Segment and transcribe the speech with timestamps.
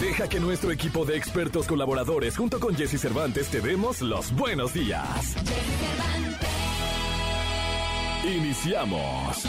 [0.00, 4.72] Deja que nuestro equipo de expertos colaboradores junto con Jesse Cervantes te demos los buenos
[4.72, 5.34] días.
[8.24, 9.44] Iniciamos.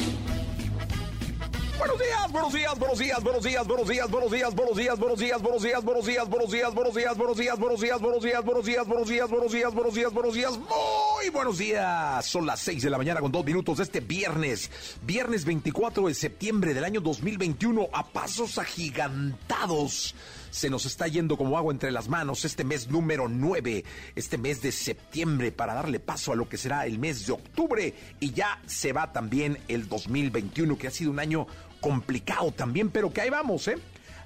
[1.77, 5.61] Buenos días, buenos días, buenos días, buenos días, buenos días, buenos días, buenos días, buenos
[5.63, 8.85] días, buenos días, buenos días, buenos días, buenos días, buenos días, buenos días, buenos días,
[8.87, 12.25] buenos días, buenos días, buenos días, buenos días, buenos días, muy buenos días.
[12.25, 14.69] Son las 6 de la mañana con dos minutos de este viernes,
[15.03, 20.15] viernes 24 de septiembre del año 2021, a pasos agigantados
[20.49, 23.83] se nos está yendo como agua entre las manos este mes número 9,
[24.15, 27.93] este mes de septiembre, para darle paso a lo que será el mes de octubre.
[28.19, 31.47] Y ya se va también el 2021, que ha sido un año
[31.79, 33.77] complicado también, pero que ahí vamos, ¿eh?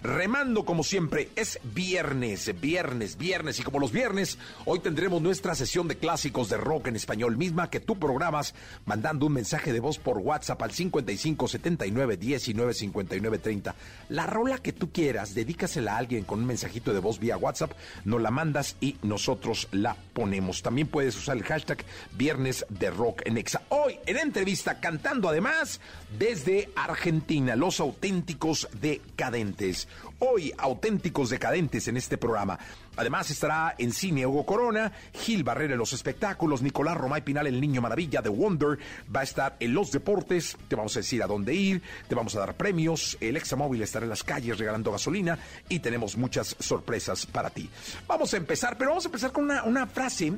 [0.03, 1.29] Remando como siempre.
[1.35, 3.59] Es viernes, viernes, viernes.
[3.59, 7.69] Y como los viernes, hoy tendremos nuestra sesión de clásicos de rock en español, misma
[7.69, 8.53] que tú programas
[8.85, 13.75] mandando un mensaje de voz por WhatsApp al 55 79 19 59 30.
[14.09, 17.71] La rola que tú quieras, dedícasela a alguien con un mensajito de voz vía WhatsApp,
[18.03, 20.61] nos la mandas y nosotros la ponemos.
[20.61, 21.85] También puedes usar el hashtag
[22.17, 23.61] Viernes de Rock en Exa.
[23.69, 25.79] Hoy en entrevista cantando además
[26.17, 29.87] desde Argentina, los auténticos decadentes.
[30.19, 32.57] Hoy, auténticos decadentes en este programa.
[32.95, 37.59] Además estará en cine Hugo Corona, Gil Barrera en los espectáculos, Nicolás Romay Pinal el
[37.59, 38.77] Niño Maravilla de Wonder,
[39.13, 42.35] va a estar en los deportes, te vamos a decir a dónde ir, te vamos
[42.35, 47.25] a dar premios, el Examóvil estará en las calles regalando gasolina y tenemos muchas sorpresas
[47.25, 47.69] para ti.
[48.07, 50.33] Vamos a empezar, pero vamos a empezar con una, frase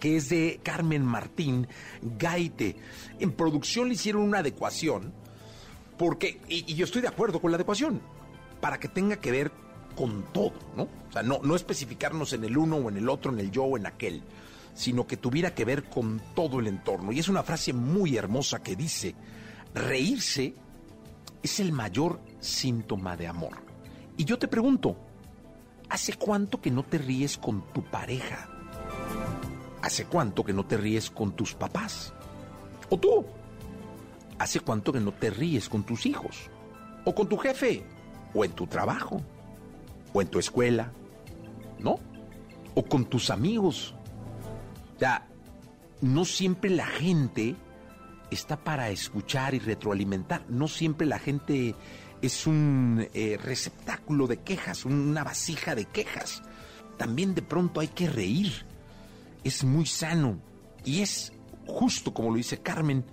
[0.00, 1.68] que es de Carmen Martín
[2.18, 2.74] Gaite.
[3.20, 5.12] En producción le hicieron una adecuación,
[5.96, 8.00] porque, y yo estoy de acuerdo con la adecuación,
[8.62, 9.52] para que tenga que ver
[9.96, 10.84] con todo, ¿no?
[10.84, 13.64] O sea, no, no especificarnos en el uno o en el otro, en el yo
[13.64, 14.22] o en aquel,
[14.72, 17.10] sino que tuviera que ver con todo el entorno.
[17.10, 19.16] Y es una frase muy hermosa que dice,
[19.74, 20.54] reírse
[21.42, 23.58] es el mayor síntoma de amor.
[24.16, 24.96] Y yo te pregunto,
[25.88, 28.48] ¿hace cuánto que no te ríes con tu pareja?
[29.82, 32.14] ¿Hace cuánto que no te ríes con tus papás?
[32.90, 33.26] ¿O tú?
[34.38, 36.48] ¿Hace cuánto que no te ríes con tus hijos?
[37.04, 37.84] ¿O con tu jefe?
[38.34, 39.20] ¿O en tu trabajo?
[40.12, 40.92] ¿O en tu escuela?
[41.78, 41.98] ¿No?
[42.74, 43.94] ¿O con tus amigos?
[44.98, 45.26] Ya,
[46.00, 47.56] no siempre la gente
[48.30, 50.44] está para escuchar y retroalimentar.
[50.48, 51.74] No siempre la gente
[52.22, 56.42] es un eh, receptáculo de quejas, una vasija de quejas.
[56.96, 58.72] También de pronto hay que reír
[59.44, 60.38] es muy sano
[60.84, 61.32] y es,
[61.66, 63.04] justo como lo dice Carmen,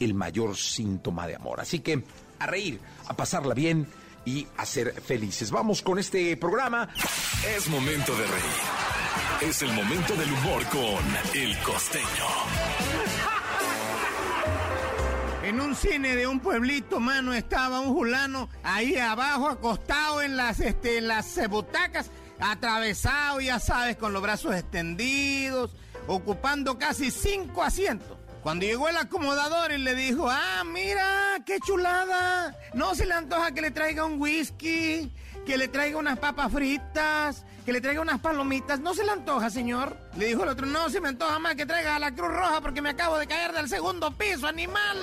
[0.00, 1.60] el mayor síntoma de amor.
[1.60, 2.04] Así que
[2.38, 3.86] a reír, a pasarla bien
[4.24, 5.50] y a ser felices.
[5.50, 6.88] Vamos con este programa.
[7.56, 9.48] Es momento de reír.
[9.48, 12.04] Es el momento del humor con El Costeño.
[15.42, 20.60] En un cine de un pueblito, mano, estaba un fulano ahí abajo, acostado en las,
[20.60, 28.16] este, en las butacas atravesado, ya sabes, con los brazos extendidos, ocupando casi cinco asientos.
[28.44, 33.52] Cuando llegó el acomodador y le dijo, ah, mira, qué chulada, no se le antoja
[33.52, 35.10] que le traiga un whisky,
[35.46, 39.48] que le traiga unas papas fritas, que le traiga unas palomitas, no se le antoja,
[39.48, 39.96] señor.
[40.18, 42.60] Le dijo el otro, no se me antoja más que traiga a la Cruz Roja
[42.60, 44.98] porque me acabo de caer del segundo piso, animal.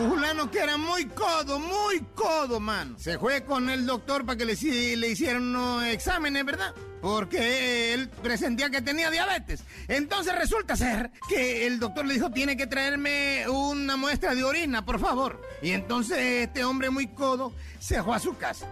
[0.00, 2.96] Un fulano que era muy codo, muy codo, man.
[2.98, 6.72] Se fue con el doctor para que le, le hicieran unos exámenes, ¿verdad?
[7.02, 9.64] Porque él presentía que tenía diabetes.
[9.88, 14.84] Entonces resulta ser que el doctor le dijo, tiene que traerme una muestra de orina,
[14.84, 15.42] por favor.
[15.60, 18.68] Y entonces este hombre muy codo se fue a su casa.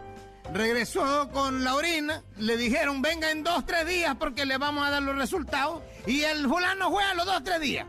[0.55, 4.91] Regresó con la orina, le dijeron, venga en dos, tres días porque le vamos a
[4.91, 5.83] dar los resultados.
[6.07, 7.87] Y el fulano fue a los dos, tres días.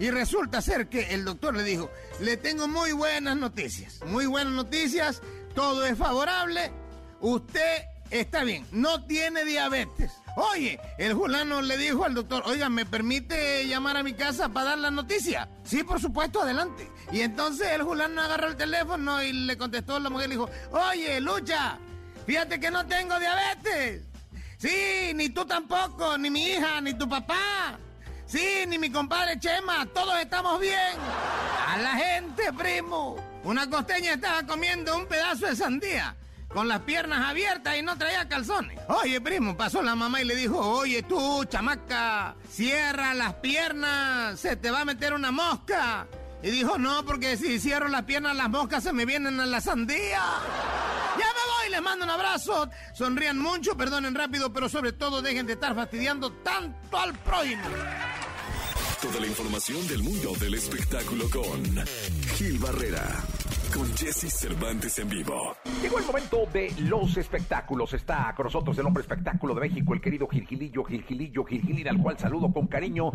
[0.00, 1.90] Y resulta ser que el doctor le dijo,
[2.20, 5.20] le tengo muy buenas noticias, muy buenas noticias,
[5.54, 6.72] todo es favorable,
[7.20, 10.12] usted está bien, no tiene diabetes.
[10.36, 14.70] Oye, el fulano le dijo al doctor, oiga, ¿me permite llamar a mi casa para
[14.70, 15.48] dar la noticia?
[15.62, 16.90] Sí, por supuesto, adelante.
[17.12, 20.50] Y entonces el fulano agarró el teléfono y le contestó a la mujer y dijo,
[20.72, 21.78] oye, Lucha,
[22.26, 24.02] fíjate que no tengo diabetes.
[24.58, 27.78] Sí, ni tú tampoco, ni mi hija, ni tu papá.
[28.26, 30.96] Sí, ni mi compadre Chema, todos estamos bien.
[31.68, 33.16] A la gente, primo.
[33.44, 36.16] Una costeña estaba comiendo un pedazo de sandía
[36.54, 38.78] con las piernas abiertas y no traía calzones.
[38.88, 44.56] Oye, primo, pasó la mamá y le dijo, oye tú, chamaca, cierra las piernas, se
[44.56, 46.06] te va a meter una mosca.
[46.42, 49.60] Y dijo, no, porque si cierro las piernas, las moscas se me vienen a la
[49.60, 50.22] sandía.
[51.18, 52.68] Ya me voy, les mando un abrazo.
[52.94, 57.62] Sonrían mucho, perdonen rápido, pero sobre todo dejen de estar fastidiando tanto al prójimo.
[59.00, 61.84] Toda la información del mundo del espectáculo con
[62.36, 63.22] Gil Barrera
[63.74, 65.56] con Jesse Cervantes en vivo.
[65.82, 67.92] Llegó el momento de los espectáculos.
[67.92, 72.16] Está con nosotros el hombre espectáculo de México, el querido Gilgilillo, Gilgilillo, Gilgilín, al cual
[72.16, 73.10] saludo con cariño.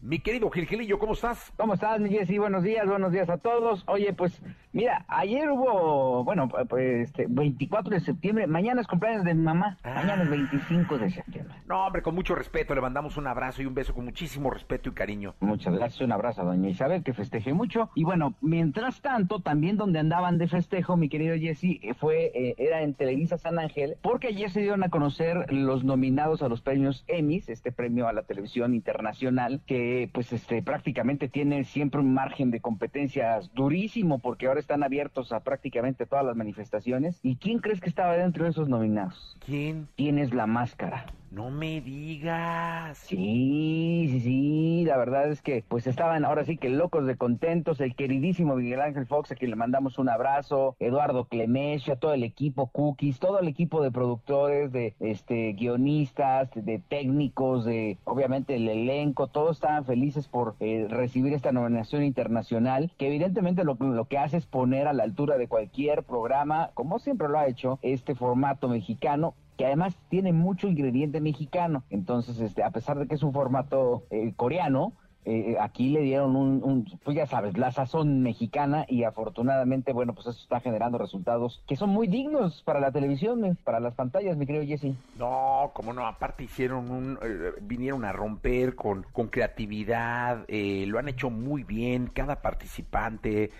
[0.00, 1.52] Mi querido Gilgilillo, ¿cómo estás?
[1.56, 2.38] ¿Cómo estás, mi Jesse?
[2.38, 3.84] Buenos días, buenos días a todos.
[3.86, 4.40] Oye, pues
[4.72, 8.46] mira, ayer hubo, bueno, pues este, 24 de septiembre.
[8.46, 9.76] Mañana es cumpleaños de mi mamá.
[9.84, 11.54] Mañana es 25 de septiembre.
[11.66, 12.74] No, hombre, con mucho respeto.
[12.74, 15.34] Le mandamos un abrazo y un beso con muchísimo respeto y cariño.
[15.40, 16.00] Muchas gracias.
[16.00, 17.90] Un abrazo a doña Isabel, que festeje mucho.
[17.94, 22.54] Y bueno, mientras tanto, también donde andaban de festejo, mi querido Jesse, eh, fue, eh,
[22.58, 26.60] era en Televisa San Ángel, porque ayer se dieron a conocer los nominados a los
[26.60, 32.14] premios Emmys, este premio a la televisión internacional, que pues este prácticamente tiene siempre un
[32.14, 37.18] margen de competencias durísimo, porque ahora están abiertos a prácticamente todas las manifestaciones.
[37.24, 39.36] ¿Y quién crees que estaba dentro de esos nominados?
[39.44, 39.88] ¿Quién?
[39.96, 41.06] Tienes la máscara.
[41.30, 42.98] No me digas.
[42.98, 47.80] Sí, sí, sí, la verdad es que pues estaban ahora sí que locos de contentos,
[47.80, 52.24] el queridísimo Miguel Ángel Fox, a quien le mandamos un abrazo, Eduardo Clemescia, todo el
[52.24, 58.68] equipo Cookies, todo el equipo de productores, de este guionistas, de técnicos, de obviamente el
[58.68, 64.18] elenco, todos estaban felices por eh, recibir esta nominación internacional, que evidentemente lo, lo que
[64.18, 68.16] hace es poner a la altura de cualquier programa, como siempre lo ha hecho, este
[68.16, 71.84] formato mexicano que además tiene mucho ingrediente mexicano.
[71.90, 74.94] Entonces, este, a pesar de que es un formato eh, coreano,
[75.26, 80.28] eh, aquí le dieron un, pues ya sabes, la sazón mexicana y afortunadamente, bueno, pues
[80.28, 84.46] eso está generando resultados que son muy dignos para la televisión, para las pantallas, mi
[84.46, 84.94] querido Jesse.
[85.18, 91.08] No, como no, aparte hicieron un, eh, vinieron a romper con, con creatividad, lo han
[91.10, 93.50] hecho muy bien, cada participante,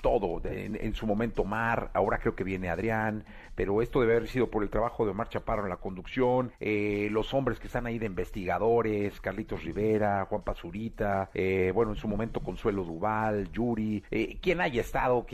[0.00, 3.24] todo, en, su momento Mar, ahora creo que viene Adrián,
[3.54, 7.08] pero esto debe haber sido por el trabajo de Omar Chaparro en la conducción, eh,
[7.10, 12.08] los hombres que están ahí de investigadores, Carlitos Rivera, Juan Pazurita, eh, bueno, en su
[12.08, 15.26] momento Consuelo Duval, Yuri, eh, quien haya estado,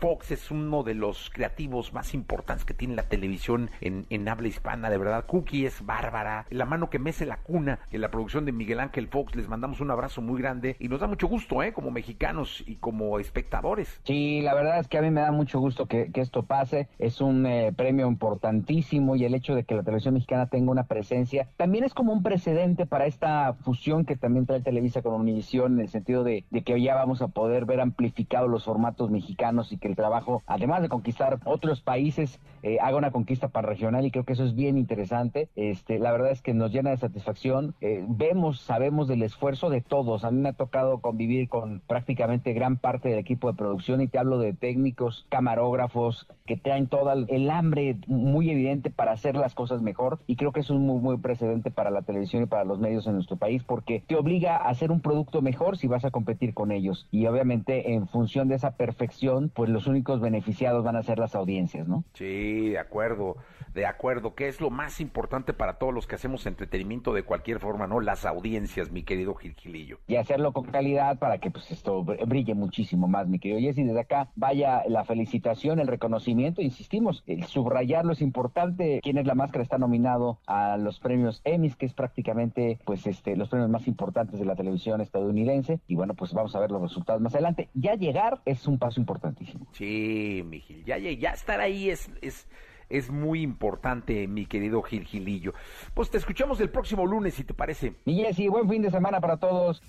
[0.00, 4.48] Fox es uno de los creativos más importantes que tiene la televisión en, en habla
[4.48, 8.44] hispana, de verdad, Cookie es bárbara, la mano que mece la cuna en la producción
[8.44, 11.62] de Miguel Ángel Fox, les mandamos un abrazo muy grande y nos da mucho gusto,
[11.62, 11.72] ¿eh?
[11.72, 13.85] Como mexicanos y como espectadores.
[14.04, 17.20] Sí, la verdad es que a mí me da mucho gusto que, esto pase, es
[17.20, 21.48] un eh, premio importantísimo y el hecho de que la televisión mexicana tenga una presencia
[21.56, 25.80] también es como un precedente para esta fusión que también trae Televisa con Univisión en
[25.80, 29.78] el sentido de, de, que ya vamos a poder ver amplificados los formatos mexicanos y
[29.78, 34.10] que el trabajo, además de conquistar otros países, eh, haga una conquista para regional y
[34.10, 35.48] creo que eso es bien interesante.
[35.54, 37.74] Este, la verdad es que nos llena de satisfacción.
[37.80, 40.24] Eh, vemos, sabemos del esfuerzo de todos.
[40.24, 44.08] A mí me ha tocado convivir con prácticamente gran parte del equipo de producción y
[44.08, 49.54] te hablo de técnicos, camarógrafos, que traen todo el hambre muy evidente para hacer las
[49.54, 52.64] cosas mejor y creo que es un muy muy precedente para la televisión y para
[52.64, 56.04] los medios en nuestro país porque te obliga a hacer un producto mejor si vas
[56.04, 60.84] a competir con ellos y obviamente en función de esa perfección pues los únicos beneficiados
[60.84, 62.04] van a ser las audiencias, ¿no?
[62.14, 63.36] Sí, de acuerdo,
[63.74, 67.58] de acuerdo, que es lo más importante para todos los que hacemos entretenimiento de cualquier
[67.60, 68.00] forma, ¿no?
[68.00, 69.98] Las audiencias, mi querido Gilgilillo.
[70.06, 74.00] Y hacerlo con calidad para que pues esto brille muchísimo más, mi querido Jesse, desde
[74.00, 79.00] acá vaya la felicitación, el reconocimiento, insistimos, el subrayarlo es importante.
[79.02, 83.36] Quién es la máscara está nominado a los premios Emmys, que es prácticamente pues este
[83.36, 85.80] los premios más importantes de la televisión estadounidense.
[85.86, 87.68] Y bueno, pues vamos a ver los resultados más adelante.
[87.74, 89.66] Ya llegar es un paso importantísimo.
[89.72, 92.46] Sí, mi Gil, ya, ya, ya estar ahí es, es,
[92.88, 95.54] es muy importante, mi querido Gil Gilillo.
[95.94, 97.94] Pues te escuchamos el próximo lunes, si te parece.
[98.04, 99.82] Y Jessy, buen fin de semana para todos.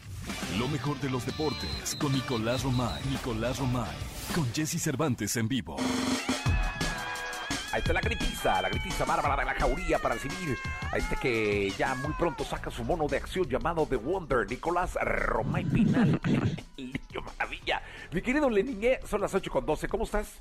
[0.57, 3.03] Lo mejor de los deportes con Nicolás Romay.
[3.09, 3.95] Nicolás Romay.
[4.33, 5.77] Con Jesse Cervantes en vivo.
[7.73, 10.57] Ahí está la gritiza, la gritiza bárbara de la jauría para recibir
[10.91, 14.97] a este que ya muy pronto saca su mono de acción llamado The Wonder, Nicolás
[15.01, 16.19] Romay Pinal.
[17.21, 17.81] Maravilla.
[18.11, 19.87] Mi querido Leningue, son las 8 con 12.
[19.87, 20.39] ¿Cómo estás?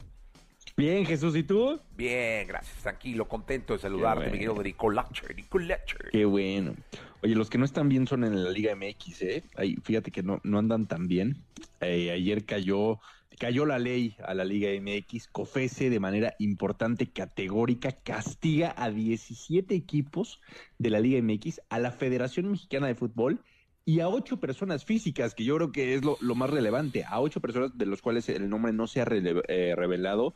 [0.76, 1.80] Bien, Jesús, ¿y tú?
[1.96, 2.82] Bien, gracias.
[2.82, 4.32] Tranquilo, contento de saludarte, bueno.
[4.32, 5.06] mi querido Nicolás.
[5.34, 5.80] Nicolás.
[6.12, 6.74] Qué bueno.
[7.22, 9.44] Oye, los que no están bien son en la Liga MX, ¿eh?
[9.82, 11.38] Fíjate que no, no andan tan bien.
[11.80, 13.00] Eh, ayer cayó,
[13.38, 15.28] cayó la ley a la Liga MX.
[15.28, 20.42] COFESE de manera importante, categórica, castiga a 17 equipos
[20.76, 23.40] de la Liga MX, a la Federación Mexicana de Fútbol
[23.88, 27.40] y a ocho personas físicas, que yo creo que es lo, más relevante, a ocho
[27.40, 30.34] personas de los cuales el nombre no se ha eh, revelado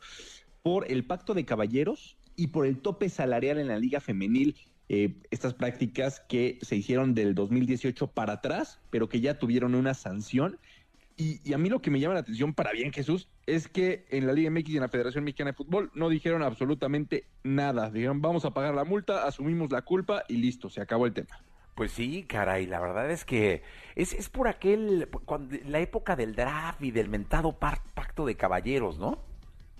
[0.63, 4.55] por el pacto de caballeros y por el tope salarial en la liga femenil.
[4.87, 9.93] Eh, estas prácticas que se hicieron del 2018 para atrás, pero que ya tuvieron una
[9.95, 10.57] sanción.
[11.17, 14.05] Y, y, a mí lo que me llama la atención, para bien Jesús, es que
[14.09, 17.89] en la Liga MX y en la Federación Mexicana de Fútbol no dijeron absolutamente nada.
[17.89, 21.37] Dijeron, vamos a pagar la multa, asumimos la culpa y listo, se acabó el tema.
[21.75, 23.63] Pues sí, caray, la verdad es que
[23.95, 28.99] es, es por aquel, cuando, la época del draft y del mentado pacto de caballeros,
[28.99, 29.19] ¿no?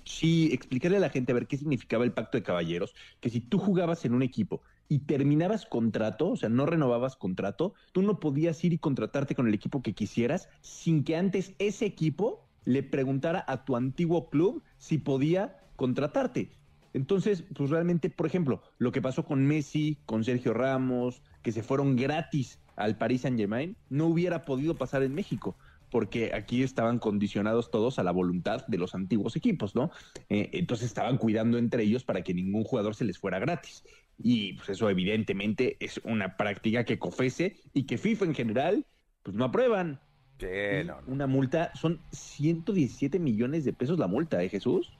[0.03, 3.39] Sí, explicarle a la gente a ver qué significaba el pacto de caballeros, que si
[3.39, 8.19] tú jugabas en un equipo y terminabas contrato, o sea, no renovabas contrato, tú no
[8.19, 12.83] podías ir y contratarte con el equipo que quisieras sin que antes ese equipo le
[12.83, 16.51] preguntara a tu antiguo club si podía contratarte.
[16.93, 21.63] Entonces, pues realmente, por ejemplo, lo que pasó con Messi, con Sergio Ramos, que se
[21.63, 25.55] fueron gratis al Paris Saint Germain, no hubiera podido pasar en México,
[25.89, 29.91] porque aquí estaban condicionados todos a la voluntad de los antiguos equipos, ¿no?
[30.29, 33.83] Eh, entonces estaban cuidando entre ellos para que ningún jugador se les fuera gratis.
[34.17, 38.85] Y pues eso evidentemente es una práctica que COFESE y que FIFA en general,
[39.23, 39.99] pues no aprueban.
[40.39, 40.47] Sí,
[40.85, 41.07] no, no.
[41.07, 44.91] Una multa, son 117 millones de pesos la multa, ¿eh, Jesús?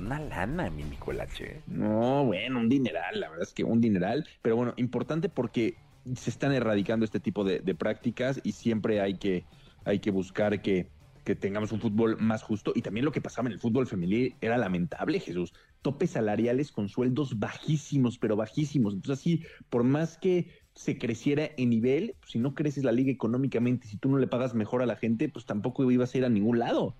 [0.00, 1.62] Una lana, mi Nicolache.
[1.66, 5.76] No, bueno, un dineral, la verdad es que un dineral, pero bueno, importante porque
[6.14, 9.44] se están erradicando este tipo de, prácticas y siempre hay que,
[9.84, 10.88] hay que buscar que,
[11.24, 12.72] que tengamos un fútbol más justo.
[12.74, 15.52] Y también lo que pasaba en el fútbol femenil era lamentable, Jesús.
[15.82, 18.94] Topes salariales con sueldos bajísimos, pero bajísimos.
[18.94, 23.12] Entonces, así, por más que se creciera en nivel, pues, si no creces la liga
[23.12, 26.24] económicamente, si tú no le pagas mejor a la gente, pues tampoco ibas a ir
[26.24, 26.96] a ningún lado.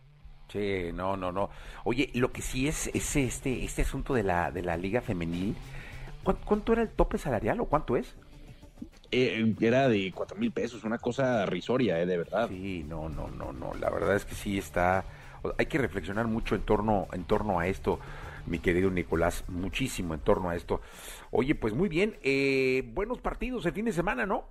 [0.50, 1.50] Sí, no, no, no.
[1.84, 5.56] Oye, lo que sí es, es este, este asunto de la, de la liga femenil.
[6.24, 8.14] ¿Cuánto, ¿Cuánto era el tope salarial o cuánto es?
[9.12, 12.48] Eh, era de cuatro mil pesos, una cosa risoria, eh, de verdad.
[12.48, 13.74] Sí, no, no, no, no.
[13.74, 15.04] La verdad es que sí está.
[15.58, 17.98] Hay que reflexionar mucho en torno, en torno a esto,
[18.46, 20.80] mi querido Nicolás, muchísimo en torno a esto.
[21.30, 24.44] Oye, pues muy bien, eh, buenos partidos el fin de semana, ¿no?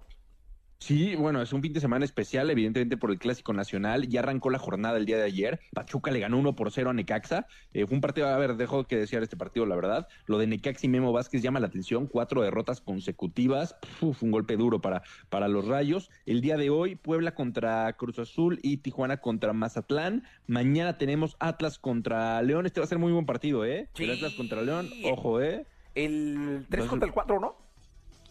[0.81, 4.07] Sí, bueno, es un fin de semana especial, evidentemente por el Clásico Nacional.
[4.07, 5.59] Ya arrancó la jornada el día de ayer.
[5.73, 7.47] Pachuca le ganó 1 por 0 a Necaxa.
[7.73, 10.07] Eh, fue un partido, a ver, dejo que desear este partido, la verdad.
[10.25, 12.07] Lo de Necaxa y Memo Vázquez llama la atención.
[12.07, 13.75] Cuatro derrotas consecutivas.
[13.99, 16.09] Uf, un golpe duro para, para los Rayos.
[16.25, 20.23] El día de hoy, Puebla contra Cruz Azul y Tijuana contra Mazatlán.
[20.47, 22.65] Mañana tenemos Atlas contra León.
[22.65, 23.89] Este va a ser muy buen partido, ¿eh?
[23.95, 24.05] Sí.
[24.05, 25.65] El Atlas contra León, ojo, ¿eh?
[25.93, 26.35] El
[26.69, 27.55] 3 Entonces- contra el 4, ¿no?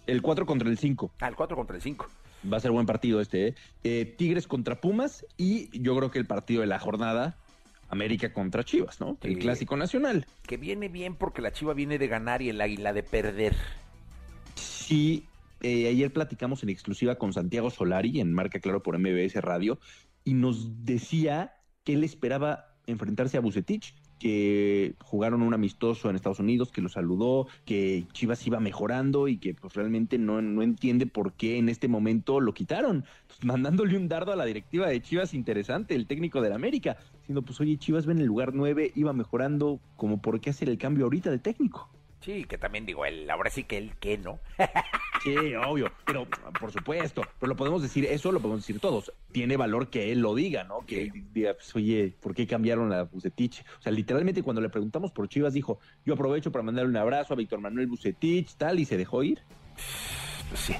[0.06, 1.12] El 4 contra el 5.
[1.20, 2.08] Ah, el 4 contra el 5.
[2.50, 3.54] Va a ser buen partido este, ¿eh?
[3.84, 7.36] Eh, Tigres contra Pumas y yo creo que el partido de la jornada,
[7.88, 9.18] América contra Chivas, ¿no?
[9.22, 9.38] El Sí.
[9.40, 10.26] clásico nacional.
[10.46, 13.56] Que viene bien porque la Chiva viene de ganar y el Águila de perder.
[14.54, 15.26] Sí,
[15.62, 19.78] eh, ayer platicamos en exclusiva con Santiago Solari en Marca Claro por MBS Radio
[20.24, 21.54] y nos decía
[21.84, 26.88] que él esperaba enfrentarse a Bucetich, que jugaron un amistoso en Estados Unidos, que lo
[26.88, 31.68] saludó, que Chivas iba mejorando y que pues realmente no, no entiende por qué en
[31.68, 33.04] este momento lo quitaron.
[33.26, 37.42] Pues, mandándole un dardo a la directiva de Chivas interesante, el técnico del América, diciendo
[37.42, 40.78] pues oye, Chivas va en el lugar 9, iba mejorando, como por qué hacer el
[40.78, 41.90] cambio ahorita de técnico.
[42.20, 44.40] Sí, que también digo, él, ahora sí que él que no.
[45.22, 46.28] Sí, obvio, pero
[46.60, 49.12] por supuesto, pero lo podemos decir, eso lo podemos decir todos.
[49.32, 50.86] Tiene valor que él lo diga, ¿no?
[50.86, 53.64] Que él diga, pues, oye, ¿por qué cambiaron a Bucetich?
[53.80, 57.34] O sea, literalmente cuando le preguntamos por Chivas dijo, yo aprovecho para mandarle un abrazo
[57.34, 59.42] a Víctor Manuel Bucetich, tal, y se dejó ir.
[60.50, 60.74] Pues sí.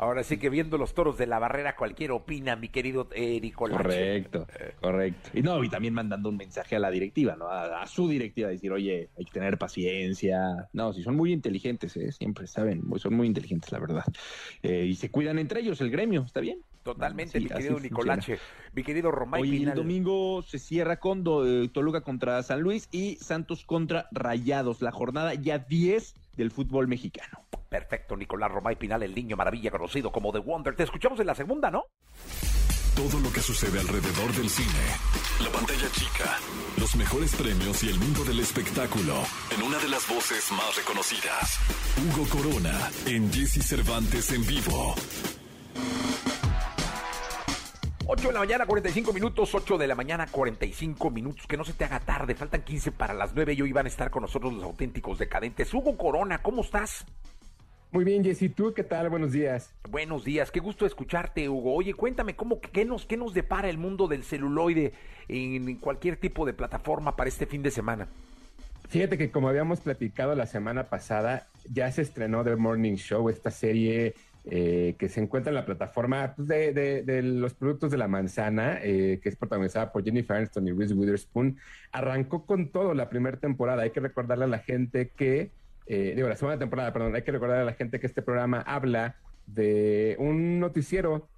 [0.00, 3.76] Ahora sí que viendo los toros de la barrera, cualquiera opina, mi querido eh, Nicolás.
[3.76, 4.46] Correcto,
[4.80, 5.28] correcto.
[5.34, 7.48] Y no, y también mandando un mensaje a la directiva, ¿no?
[7.48, 10.70] A, a su directiva, decir, oye, hay que tener paciencia.
[10.72, 12.12] No, si son muy inteligentes, ¿eh?
[12.12, 14.04] Siempre saben, son muy inteligentes, la verdad.
[14.62, 16.64] Eh, y se cuidan entre ellos, el gremio, ¿está bien?
[16.82, 17.82] Totalmente, Sí, mi querido funciona.
[18.16, 18.38] Nicolache.
[18.72, 19.76] Mi querido Romay Hoy el Pinal.
[19.76, 24.90] domingo se cierra con Do- eh, Toluca contra San Luis y Santos contra Rayados, la
[24.90, 27.44] jornada ya 10 del fútbol mexicano.
[27.68, 30.74] Perfecto, Nicolás Romay Pinal, el niño maravilla conocido como The Wonder.
[30.74, 31.84] Te escuchamos en la segunda, ¿no?
[32.96, 34.68] Todo lo que sucede alrededor del cine.
[35.42, 36.36] La pantalla chica.
[36.78, 39.22] Los mejores premios y el mundo del espectáculo.
[39.56, 41.58] En una de las voces más reconocidas.
[41.98, 42.90] Hugo Corona.
[43.06, 44.94] En Jesse Cervantes en vivo.
[48.12, 51.74] 8 de la mañana, 45 minutos, 8 de la mañana, 45 minutos, que no se
[51.74, 54.52] te haga tarde, faltan 15 para las 9 y hoy van a estar con nosotros
[54.52, 55.72] los auténticos decadentes.
[55.72, 57.06] Hugo Corona, ¿cómo estás?
[57.92, 59.10] Muy bien, Jessy, ¿tú qué tal?
[59.10, 59.72] Buenos días.
[59.88, 61.72] Buenos días, qué gusto escucharte, Hugo.
[61.72, 64.92] Oye, cuéntame, ¿cómo, qué, nos, ¿qué nos depara el mundo del celuloide
[65.28, 68.08] en cualquier tipo de plataforma para este fin de semana?
[68.88, 73.52] Fíjate que como habíamos platicado la semana pasada, ya se estrenó The Morning Show, esta
[73.52, 78.78] serie eh, que se encuentra en la plataforma pues, de, los productos de la manzana,
[78.82, 81.58] eh, que es protagonizada por Jennifer Aniston y Reese Witherspoon,
[81.92, 83.82] arrancó con todo la primera temporada.
[83.82, 85.50] Hay que recordarle a la gente que,
[85.86, 88.62] eh, digo, la segunda temporada, perdón, hay que recordarle a la gente que este programa
[88.62, 89.16] habla
[89.46, 91.28] de un noticiero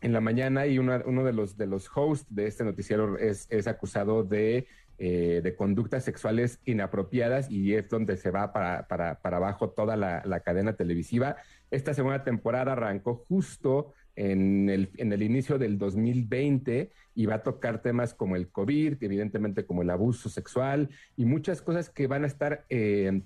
[0.00, 3.66] en la mañana y uno de los, de los hosts de este noticiero es, es
[3.66, 4.66] acusado de
[5.04, 9.96] eh, de conductas sexuales inapropiadas y es donde se va para, para, para abajo toda
[9.96, 11.34] la, cadena televisiva.
[11.72, 18.14] Esta segunda temporada arrancó justo en el, inicio del 2020 y va a tocar temas
[18.14, 22.66] como el COVID, evidentemente como el abuso sexual y muchas cosas que van a estar
[22.68, 23.22] eh,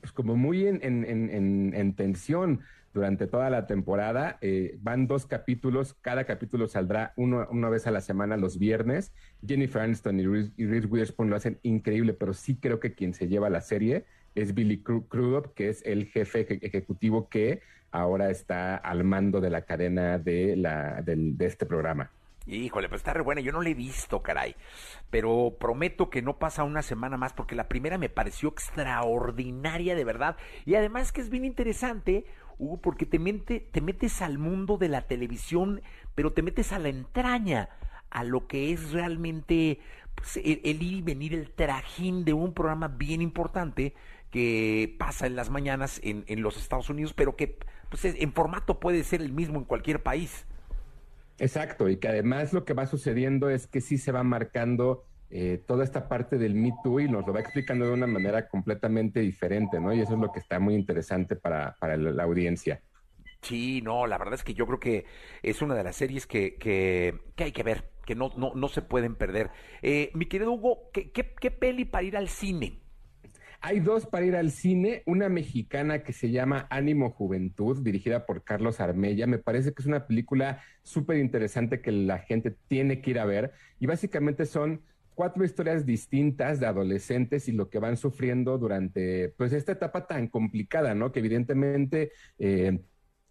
[0.00, 2.60] pues como muy en, en, en, en tensión
[2.94, 4.38] durante toda la temporada.
[4.40, 9.12] Eh, van dos capítulos, cada capítulo saldrá uno, una vez a la semana los viernes.
[9.46, 13.50] Jennifer Aniston y Reese, Witherspoon lo hacen increíble, pero sí creo que quien se lleva
[13.50, 19.40] la serie es Billy Crudup, que es el jefe ejecutivo que ahora está al mando
[19.40, 22.10] de la cadena de, la, de este programa.
[22.46, 23.42] Híjole, pues está re buena.
[23.42, 24.56] Yo no la he visto, caray.
[25.10, 30.04] Pero prometo que no pasa una semana más porque la primera me pareció extraordinaria de
[30.04, 30.36] verdad.
[30.64, 32.24] Y además que es bien interesante
[32.58, 35.82] Hugo, porque te, te metes al mundo de la televisión,
[36.14, 37.68] pero te metes a la entraña,
[38.10, 39.80] a lo que es realmente
[40.14, 43.94] pues, el, ir y venir, el trajín de un programa bien importante
[44.30, 47.58] que pasa en las mañanas en, en los Estados Unidos, pero que
[47.90, 50.46] pues, en formato puede ser el mismo en cualquier país.
[51.38, 55.62] Exacto, y que además lo que va sucediendo es que sí se va marcando eh,
[55.66, 59.20] toda esta parte del Me Too y nos lo va explicando de una manera completamente
[59.20, 59.92] diferente, ¿no?
[59.92, 62.82] Y eso es lo que está muy interesante para, la, audiencia.
[63.42, 65.04] Sí, no, la verdad es que yo creo que
[65.42, 68.80] es una de las series que, que, hay que ver, que no, no, no se
[68.80, 69.50] pueden perder.
[69.82, 72.80] Eh, mi querido Hugo, ¿qué, ¿qué, peli para ir al cine?
[73.60, 78.44] Hay dos para ir al cine, una mexicana que se llama Ánimo Juventud, dirigida por
[78.44, 79.26] Carlos Armella.
[79.26, 83.24] Me parece que es una película súper interesante que la gente tiene que ir a
[83.24, 83.52] ver.
[83.80, 84.82] Y básicamente son
[85.16, 90.28] cuatro historias distintas de adolescentes y lo que van sufriendo durante pues esta etapa tan
[90.28, 91.10] complicada, ¿no?
[91.10, 92.78] Que evidentemente eh,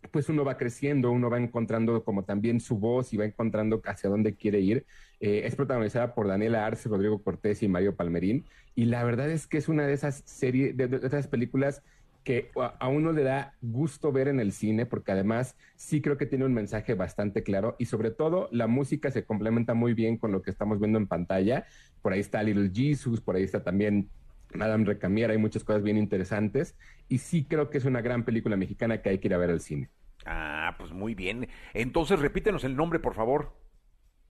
[0.08, 4.10] pues uno va creciendo, uno va encontrando como también su voz y va encontrando hacia
[4.10, 4.86] dónde quiere ir.
[5.20, 8.46] Eh, es protagonizada por Daniela Arce, Rodrigo Cortés y Mario Palmerín.
[8.76, 11.82] Y la verdad es que es una de esas series, de esas películas
[12.28, 16.26] que a uno le da gusto ver en el cine, porque además sí creo que
[16.26, 20.34] tiene un mensaje bastante claro y sobre todo la música se complementa muy bien con
[20.34, 21.66] lo que estamos viendo en pantalla.
[22.02, 24.10] Por ahí está Little Jesus, por ahí está también
[24.54, 26.76] Madame Recamier, hay muchas cosas bien interesantes
[27.08, 29.52] y sí creo que es una gran película mexicana que hay que ir a ver
[29.52, 29.90] al cine.
[30.28, 31.48] Ah, pues muy bien.
[31.74, 33.54] Entonces repítenos el nombre, por favor.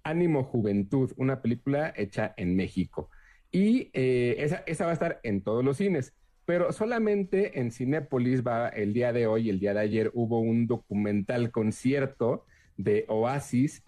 [0.03, 3.09] Ánimo Juventud, una película hecha en México.
[3.51, 6.13] Y eh, esa, esa va a estar en todos los cines.
[6.45, 10.67] Pero solamente en Cinépolis va el día de hoy, el día de ayer, hubo un
[10.67, 12.45] documental concierto
[12.77, 13.83] de Oasis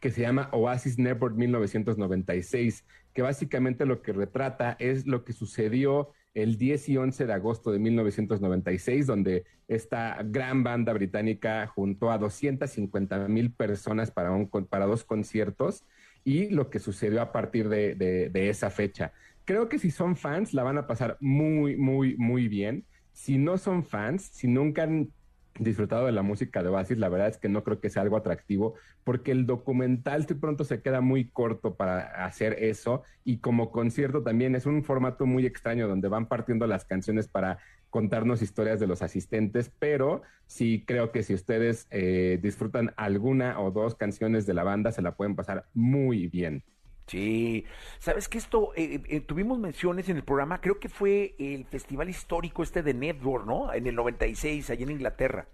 [0.00, 6.10] que se llama Oasis Network 1996, que básicamente lo que retrata es lo que sucedió
[6.34, 12.18] el 10 y 11 de agosto de 1996, donde esta gran banda británica juntó a
[12.18, 15.84] 250 mil personas para, un, para dos conciertos
[16.24, 19.12] y lo que sucedió a partir de, de esa fecha
[19.44, 22.86] creo que si son fans la van a pasar muy, muy, muy bien.
[23.12, 25.12] Si no son fans, si nunca han
[25.58, 28.16] disfrutado de la música de Oasis, la verdad es que no creo que sea algo
[28.16, 33.70] atractivo, porque el documental de pronto se queda muy corto para hacer eso, y como
[33.70, 37.58] concierto también es un formato muy extraño donde van partiendo las canciones para
[37.90, 43.70] contarnos historias de los asistentes, pero sí creo que si ustedes eh, disfrutan alguna o
[43.70, 46.64] dos canciones de la banda, se la pueden pasar muy bien.
[47.06, 47.64] Sí,
[47.98, 52.08] sabes que esto, eh, eh, tuvimos menciones en el programa, creo que fue el festival
[52.08, 53.72] histórico este de Network, ¿no?
[53.72, 55.46] En el 96, allí en Inglaterra.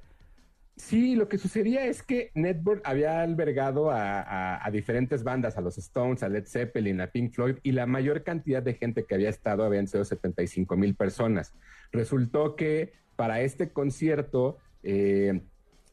[0.79, 6.23] Sí, lo que sucedía es que Network había albergado a, diferentes bandas, a los Stones,
[6.23, 9.65] a Led Zeppelin, a Pink Floyd, y la mayor cantidad de gente que había estado
[9.65, 11.53] habían sido 75 mil personas.
[11.91, 15.43] Resultó que para este concierto, eh,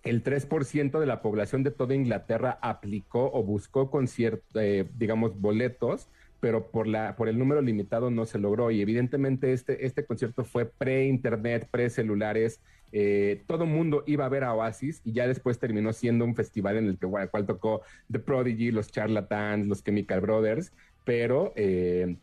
[0.06, 6.10] el 3% de la población de toda Inglaterra aplicó o buscó conciertos, eh, digamos, boletos,
[6.40, 8.70] pero por, la, por el número limitado no se logró.
[8.70, 12.62] Y evidentemente este, este concierto fue pre-internet, pre-celulares.
[12.92, 16.78] Eh, todo mundo iba a ver a Oasis y ya después terminó siendo un festival
[16.78, 20.72] en el que, cual tocó The Prodigy, los Charlatans, los Chemical Brothers,
[21.04, 21.52] pero...
[21.56, 22.16] Eh,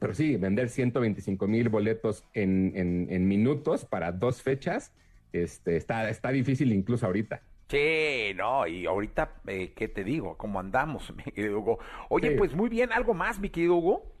[0.00, 4.90] pero sí, vender 125 mil boletos en minutos para dos fechas,
[5.32, 7.42] este, está, está difícil incluso ahorita.
[7.68, 10.36] Sí, no, y ahorita, eh, ¿qué te digo?
[10.36, 11.78] ¿Cómo andamos, mi querido Hugo?
[12.10, 14.12] Oye, pues muy bien, ¿algo más, mi querido Hugo?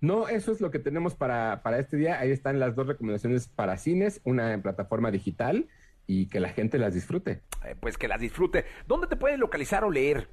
[0.00, 2.18] No, eso es lo que tenemos para, para este día.
[2.18, 5.68] Ahí están las dos recomendaciones para cines, una en plataforma digital
[6.08, 7.42] y que la gente las disfrute.
[7.64, 8.64] Eh, pues que las disfrute.
[8.88, 10.26] ¿Dónde te pueden localizar o leer?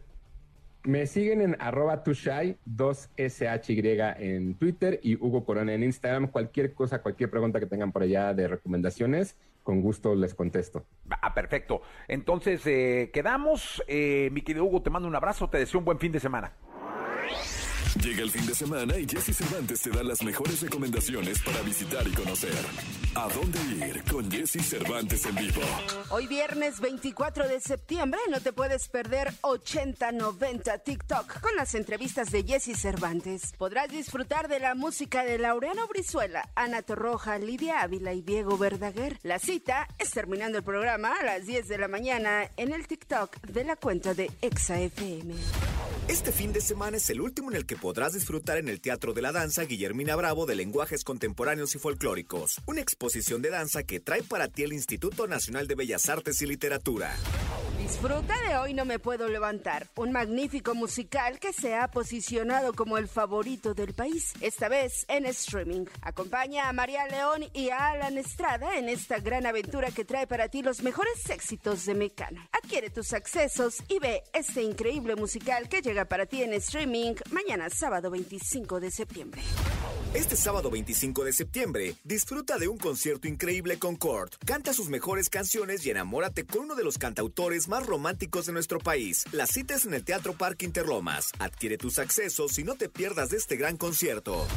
[0.84, 6.32] Me siguen en arroba tushai, 2SHY en Twitter y Hugo Corona en Instagram.
[6.32, 9.36] Cualquier cosa, cualquier pregunta que tengan por allá de recomendaciones,
[9.70, 10.88] con gusto les contesto.
[11.12, 11.84] Ah, perfecto.
[12.08, 13.84] Entonces, eh, quedamos.
[13.88, 16.54] Eh, mi querido Hugo, te mando un abrazo, te deseo un buen fin de semana.
[18.04, 22.08] Llega el fin de semana y Jesse Cervantes te da las mejores recomendaciones para visitar
[22.08, 22.56] y conocer.
[23.14, 25.62] ¿A dónde ir con Jesse Cervantes en vivo?
[26.10, 32.44] Hoy viernes 24 de septiembre no te puedes perder 80-90 TikTok con las entrevistas de
[32.44, 33.52] Jesse Cervantes.
[33.58, 39.20] Podrás disfrutar de la música de Laureano Brizuela, Ana Torroja, Lidia Ávila y Diego Verdaguer.
[39.24, 43.42] La cita es terminando el programa a las 10 de la mañana en el TikTok
[43.42, 45.36] de la cuenta de ExaFM.
[46.10, 49.14] Este fin de semana es el último en el que podrás disfrutar en el Teatro
[49.14, 54.00] de la Danza Guillermina Bravo de Lenguajes Contemporáneos y Folclóricos, una exposición de danza que
[54.00, 57.16] trae para ti el Instituto Nacional de Bellas Artes y Literatura.
[57.90, 63.00] Disfruta de Hoy No Me Puedo Levantar, un magnífico musical que se ha posicionado como
[63.00, 65.86] el favorito del país, esta vez en streaming.
[66.04, 70.50] Acompaña a María León y a Alan Estrada en esta gran aventura que trae para
[70.50, 72.48] ti los mejores éxitos de Mecano.
[72.52, 77.72] Adquiere tus accesos y ve este increíble musical que llega para ti en streaming mañana
[77.72, 79.42] sábado 25 de septiembre.
[80.14, 84.44] Este sábado 25 de septiembre, disfruta de un concierto increíble con Kurt.
[84.44, 88.80] Canta sus mejores canciones y enamórate con uno de los cantautores más románticos de nuestro
[88.80, 89.26] país.
[89.32, 91.32] Las citas en el Teatro Parque Interlomas.
[91.40, 94.48] Adquiere tus accesos y no te pierdas de este gran concierto.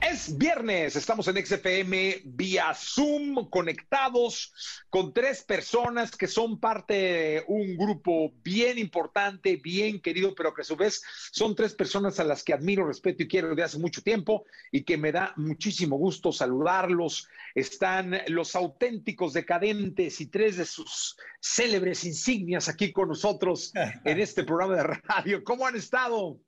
[0.00, 4.52] Es viernes, estamos en XFM vía Zoom, conectados
[4.90, 10.62] con tres personas que son parte de un grupo bien importante, bien querido, pero que
[10.62, 13.78] a su vez son tres personas a las que admiro, respeto y quiero desde hace
[13.78, 17.28] mucho tiempo y que me da muchísimo gusto saludarlos.
[17.54, 23.72] Están los auténticos decadentes y tres de sus célebres insignias aquí con nosotros
[24.04, 25.42] en este programa de radio.
[25.44, 26.40] ¿Cómo han estado?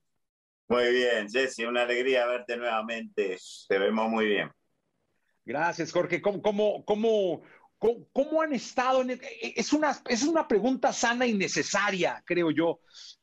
[0.69, 3.39] Muy bien, Jesse, una alegría verte nuevamente.
[3.69, 4.51] Te vemos muy bien.
[5.47, 6.21] Gracias, Jorge.
[6.21, 7.43] ¿Cómo, cómo, cómo,
[8.13, 9.01] cómo, han estado?
[9.01, 12.81] En es, una, es una pregunta sana y necesaria, creo yo,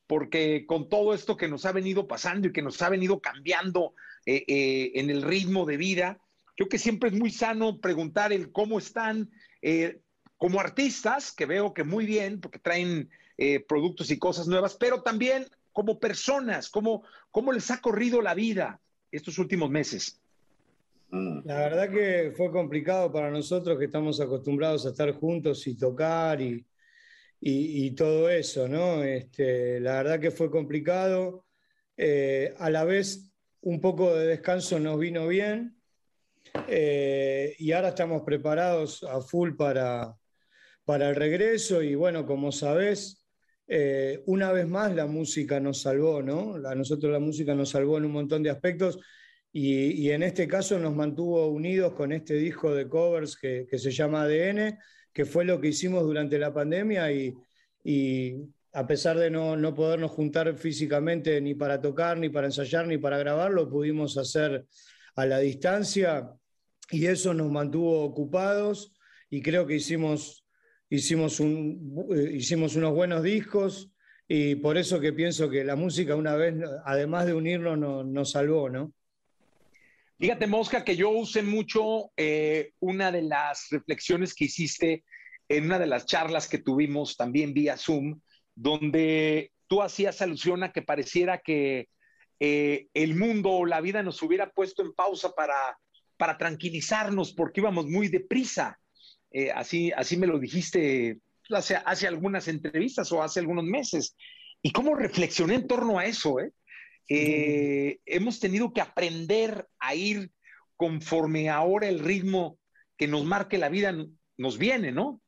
[0.08, 3.94] porque con todo esto que nos ha venido pasando y que nos ha venido cambiando
[4.24, 6.18] eh, eh, en el ritmo de vida,
[6.56, 9.30] creo que siempre es muy sano preguntar el cómo están
[9.62, 10.00] eh,
[10.36, 13.08] como artistas, que veo que muy bien, porque traen
[13.68, 18.80] productos y cosas nuevas, pero también como personas, cómo, cómo les ha corrido la vida
[19.10, 20.18] estos últimos meses.
[21.10, 21.40] Mm.
[21.44, 26.40] La verdad que fue complicado para nosotros que estamos acostumbrados a estar juntos y tocar
[26.40, 26.64] y,
[27.38, 29.04] y, todo eso, ¿no?
[29.04, 31.44] Este, la verdad que fue complicado.
[31.98, 35.76] Eh, a la vez, un poco de descanso nos vino bien.
[36.68, 40.16] Eh, y ahora estamos preparados a full para,
[40.86, 41.82] para el regreso.
[41.82, 43.25] Y bueno, como sabés,
[43.68, 46.54] eh, una vez más la música nos salvó, ¿no?
[46.66, 48.98] A nosotros la música nos salvó en un montón de aspectos
[49.52, 54.22] y, en este caso nos mantuvo unidos con este disco de covers que, se llama
[54.22, 54.78] ADN,
[55.12, 57.34] que fue lo que hicimos durante la pandemia y,
[58.72, 62.98] a pesar de no, no, podernos juntar físicamente ni para tocar, ni para ensayar, ni
[62.98, 64.66] para grabar, lo pudimos hacer
[65.14, 66.30] a la distancia
[66.90, 68.92] y eso nos mantuvo ocupados
[69.30, 70.45] y creo que hicimos
[70.90, 73.90] hicimos, un, eh, hicimos unos buenos discos
[74.28, 78.68] y por eso que pienso que la música una vez, además de unirnos, nos, salvó,
[78.68, 78.92] ¿no?
[80.18, 85.04] Fíjate, Mosca, que yo usé mucho eh, una de las reflexiones que hiciste
[85.48, 88.20] en una de las charlas que tuvimos también vía Zoom,
[88.54, 91.88] donde tú hacías alusión a que pareciera que
[92.40, 95.78] eh, el mundo o la vida nos hubiera puesto en pausa para,
[96.16, 98.78] para tranquilizarnos porque íbamos muy deprisa.
[99.30, 101.18] Eh, así, así me lo dijiste
[101.50, 104.16] hace, hace algunas entrevistas o hace algunos meses.
[104.62, 106.52] Y cómo reflexioné en torno a eso, ¿eh?
[107.08, 110.32] Eh, hemos tenido que aprender a ir
[110.74, 112.58] conforme ahora el ritmo
[112.96, 113.94] que nos marque la vida
[114.36, 115.20] nos viene, ¿no?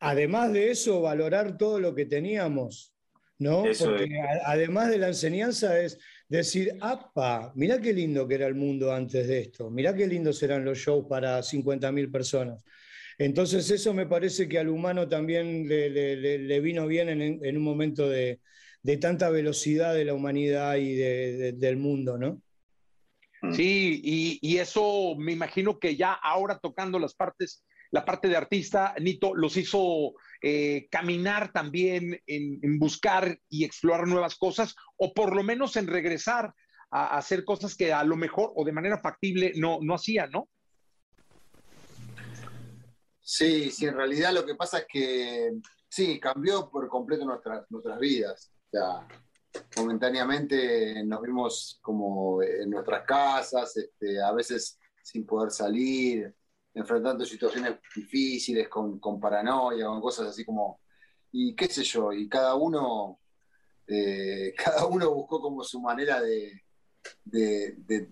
[0.00, 2.92] Además de eso, valorar todo lo que teníamos,
[3.38, 3.62] ¿no?
[3.78, 4.08] Porque
[4.44, 5.98] además de la enseñanza es
[6.28, 10.38] decir, apa, mirá qué lindo que era el mundo antes de esto, mirá qué lindos
[10.38, 12.62] serán los shows para 50.000 personas.
[13.24, 18.40] Entonces eso me parece que al humano también le, vino bien en, un momento de,
[19.00, 22.42] tanta velocidad de la humanidad y del mundo, ¿no?
[23.42, 23.52] Mm.
[23.52, 28.94] Sí, y, eso me imagino que ya ahora tocando las partes, la parte de artista,
[29.00, 35.44] Nito, los hizo eh, caminar también en, buscar y explorar nuevas cosas, o por lo
[35.44, 36.52] menos en regresar
[36.90, 40.48] a, hacer cosas que a lo mejor o de manera factible no, no hacían, ¿no?
[43.22, 45.52] Sí, sí, en realidad lo que pasa es que
[45.88, 48.52] sí, cambió por completo nuestras, nuestras vidas.
[48.66, 49.08] O sea,
[49.76, 56.34] momentáneamente nos vimos como en nuestras casas, este, a veces sin poder salir,
[56.74, 60.80] enfrentando situaciones difíciles, con, paranoia, con cosas así como,
[61.30, 63.20] y qué sé yo, y cada uno,
[63.86, 66.62] eh, cada uno buscó como su manera de,
[67.24, 68.08] de,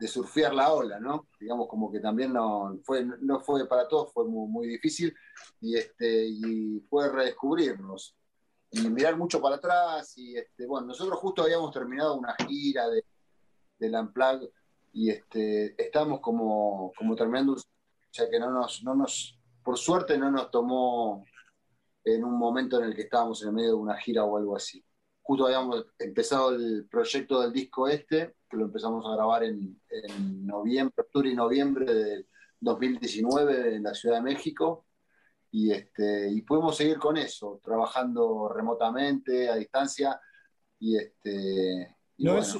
[0.00, 1.28] surfear la ola, ¿no?
[1.40, 5.14] Digamos como que también no fue, no fue para todos, fue muy, muy difícil
[5.60, 8.16] y, este, y fue redescubrirnos
[8.70, 10.16] y mirar mucho para atrás.
[10.16, 13.04] Y este, bueno, nosotros justo habíamos terminado una gira de,
[13.78, 14.48] del Unplugged
[14.92, 17.58] y este, estamos como, como terminando, o
[18.10, 21.24] sea que no nos, no nos, por suerte no nos tomó
[22.04, 24.56] en un momento en el que estábamos en el medio de una gira o algo
[24.56, 24.84] así.
[25.26, 30.46] Justo habíamos empezado el proyecto del disco este, que lo empezamos a grabar en, en
[30.46, 32.26] noviembre, octubre y noviembre del
[32.60, 34.86] 2019 en la Ciudad de México
[35.50, 40.20] y, este, y podemos seguir con eso, trabajando remotamente, a distancia.
[40.80, 42.58] Y este, no, es,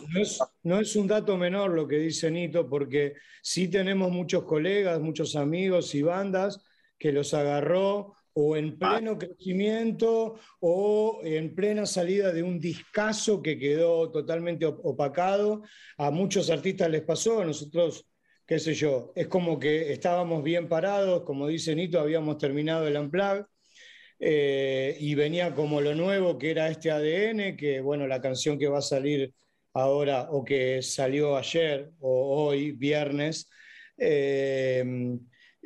[0.62, 5.34] no, es, un dato menor lo que dice Nito, porque sí tenemos muchos colegas, muchos
[5.34, 6.64] amigos y bandas
[6.96, 13.58] que los agarró o en pleno crecimiento o en plena salida de un discazo que
[13.58, 15.62] quedó totalmente opacado.
[15.96, 18.06] A muchos artistas les pasó, a nosotros
[18.46, 22.96] qué sé yo, es como que estábamos bien parados, como dice Nito, habíamos terminado el
[22.96, 23.46] Unplug,
[24.20, 28.68] eh, y venía como lo nuevo que era este ADN, que bueno, la canción que
[28.68, 29.32] va a salir
[29.72, 33.48] ahora o que salió ayer o hoy, viernes,
[33.98, 34.84] eh,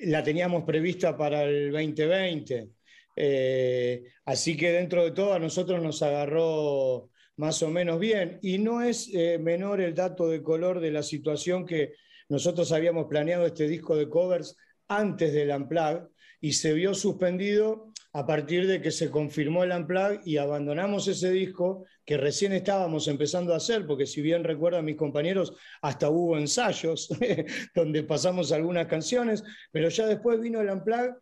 [0.02, 2.68] la teníamos prevista para el 2020.
[3.16, 8.38] Eh, así que dentro de todo a nosotros nos agarró más o menos bien.
[8.42, 11.94] Y no es menor el dato de color de la situación que
[12.28, 14.56] nosotros habíamos planeado este disco de covers
[14.88, 17.87] antes del Unplug y se vio suspendido
[18.18, 23.06] a partir de que se confirmó el Unplug y abandonamos ese disco que recién estábamos
[23.06, 27.08] empezando a hacer, porque si bien recuerdan mis compañeros, hasta hubo ensayos
[27.76, 31.14] donde pasamos algunas canciones, pero ya después vino el Unplug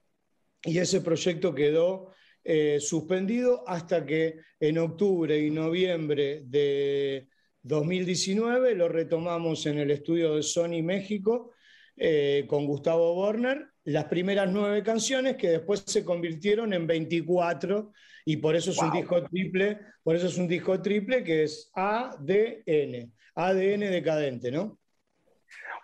[0.65, 7.29] y ese proyecto quedó eh, suspendido hasta que en octubre y noviembre de
[7.61, 11.53] 2019 lo retomamos en el estudio de Sony México
[11.95, 17.93] eh, con Gustavo Borner, las primeras nueve canciones que después se convirtieron en 24
[18.25, 21.71] y por eso es un disco triple, por eso es un disco triple que es
[21.75, 24.79] ADN, ADN decadente, ¿no?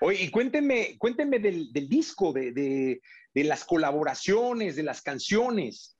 [0.01, 5.97] Oye, y cuéntenme, cuéntenme del, disco, de, de las colaboraciones, de las canciones.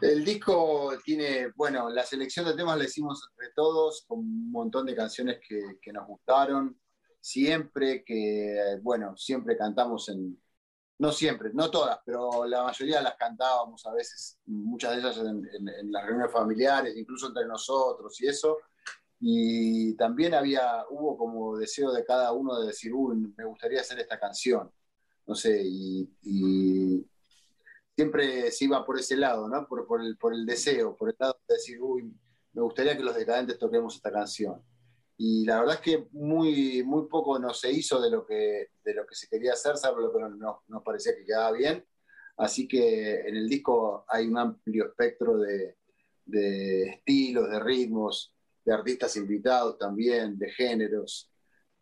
[0.00, 4.86] El disco tiene, bueno, la selección de temas la hicimos entre todos, con un montón
[4.86, 6.80] de canciones que, nos gustaron,
[7.20, 10.40] siempre que, bueno, siempre cantamos en,
[10.98, 15.92] no siempre, no todas, pero la mayoría las cantábamos a veces, muchas de ellas en,
[15.92, 18.58] las reuniones familiares, incluso entre nosotros y eso.
[19.20, 23.98] Y también había, hubo como deseo de cada uno de decir, uy, me gustaría hacer
[23.98, 24.70] esta canción.
[25.26, 26.08] No sé, y
[28.00, 29.66] siempre se iba por ese lado, ¿no?
[29.66, 32.10] Por, el, por el deseo, por el lado de decir, uy,
[32.54, 34.62] me gustaría que los decadentes toquemos esta canción.
[35.22, 38.94] Y la verdad es que muy, muy poco nos se hizo de lo que, de
[38.94, 41.84] lo que se quería hacer, salvo lo que nos, nos parecía que quedaba bien.
[42.38, 45.76] Así que en el disco hay un amplio espectro de,
[46.24, 51.30] de estilos, de ritmos, de artistas invitados también, de géneros,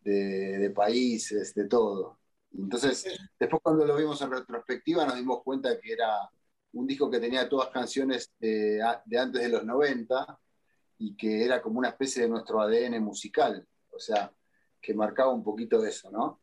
[0.01, 2.19] de, de países, de todo.
[2.51, 3.05] Entonces,
[3.39, 6.29] después cuando lo vimos en retrospectiva nos dimos cuenta que era
[6.73, 10.39] un disco que tenía todas canciones de, antes de los 90
[10.99, 14.31] y que era como una especie de nuestro ADN musical, o sea,
[14.81, 16.41] que marcaba un poquito de eso, ¿no?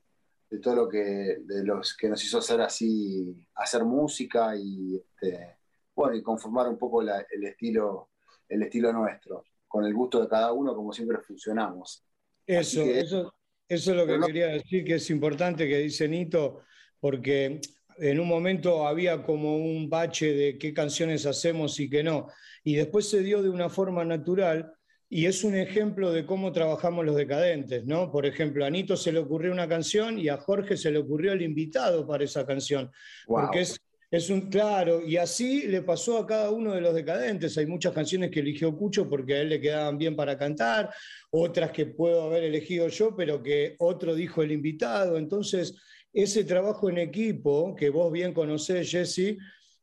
[0.50, 5.58] De todo lo que, de los que nos hizo hacer así, hacer música y, este,
[5.94, 7.10] bueno, y conformar un poco el,
[7.44, 8.10] estilo,
[8.48, 12.04] el estilo nuestro, con el gusto de cada uno, como siempre funcionamos.
[12.46, 13.34] Eso, eso,
[13.68, 16.62] eso es lo que quería decir, que es importante que dice Nito,
[16.98, 17.60] porque
[17.98, 22.28] en un momento había como un bache de qué canciones hacemos y qué no,
[22.64, 24.72] y después se dio de una forma natural
[25.08, 28.10] y es un ejemplo de cómo trabajamos los decadentes, ¿no?
[28.10, 31.32] Por ejemplo, a Nito se le ocurrió una canción y a Jorge se le ocurrió
[31.32, 32.90] el invitado para esa canción,
[33.26, 33.80] porque es
[34.10, 37.58] es un claro, y así le pasó a cada uno de los decadentes.
[37.58, 40.90] Hay muchas canciones que eligió Cucho porque a él le quedaban bien para cantar,
[41.30, 45.16] otras que puedo haber elegido yo, pero que otro dijo el invitado.
[45.16, 45.74] Entonces,
[46.16, 49.36] ese trabajo en equipo, que vos bien conocés, Jesse,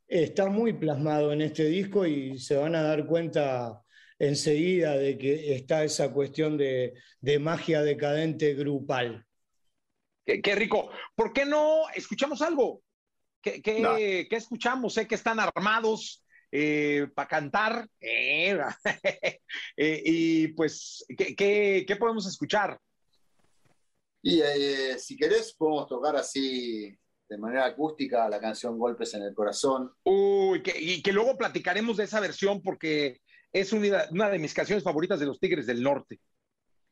[0.08, 3.84] está muy plasmado en este disco y se van a dar cuenta
[4.17, 9.26] enseguida de que está esa cuestión de, de magia decadente grupal.
[10.26, 10.89] Qué, rico.
[11.15, 12.82] ¿Por qué no escuchamos algo?
[13.39, 14.96] ¿Qué, qué, escuchamos?
[14.96, 17.88] Sé que están armados eh, para cantar.
[18.00, 18.58] Eh,
[19.78, 22.80] eh, y pues, ¿qué, podemos escuchar?
[24.23, 24.41] Y
[24.97, 29.91] si querés, podemos tocar así de manera acústica la canción Golpes en el Corazón.
[30.03, 34.83] Uy, y que luego platicaremos de esa versión porque es una, una de mis canciones
[34.83, 36.21] favoritas de los Tigres del Norte.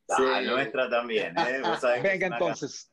[0.08, 1.34] Sí, ah, nuestra también.
[2.04, 2.91] Venga, entonces.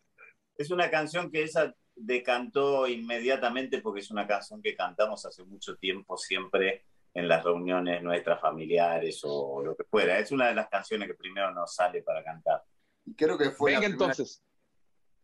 [0.56, 5.76] es una canción que esa decantó inmediatamente porque es una canción que cantamos hace mucho
[5.76, 10.18] tiempo siempre en las reuniones nuestras familiares o lo que fuera.
[10.18, 12.62] Es una de las canciones que primero nos sale para cantar.
[13.08, 13.72] Y creo que fue.
[13.72, 14.42] Venga, entonces.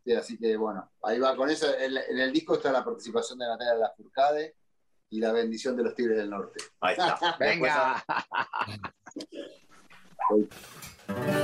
[0.05, 1.67] Sí, así que bueno, ahí va con eso.
[1.79, 4.57] En, el disco está la participación de Natalia Lafourcade
[5.11, 6.63] y la bendición de los Tigres del Norte.
[6.81, 7.37] Ahí está.
[7.39, 8.05] Venga.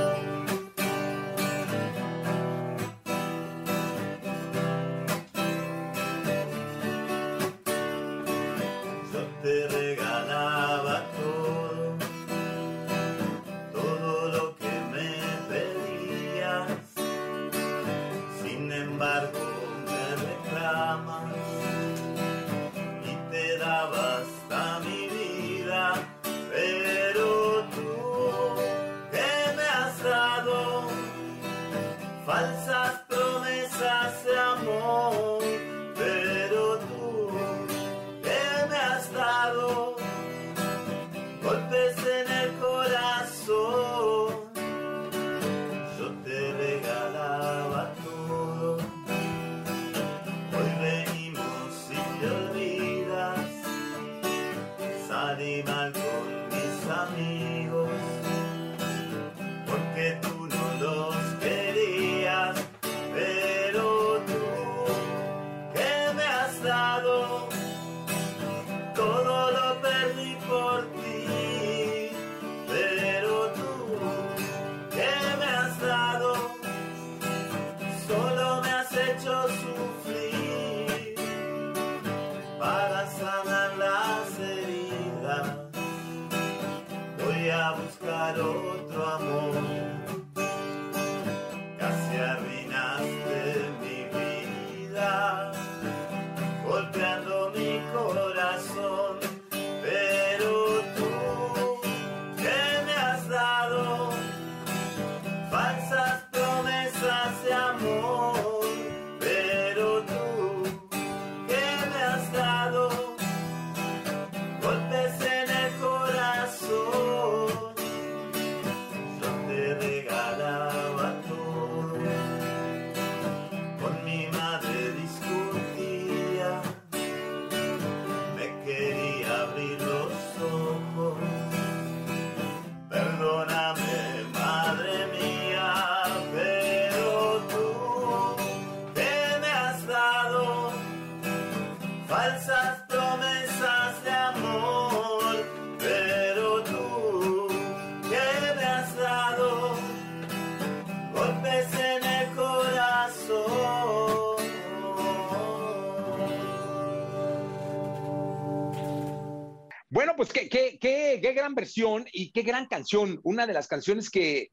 [161.21, 163.19] qué, gran versión y qué gran canción.
[163.23, 164.51] Una de las canciones que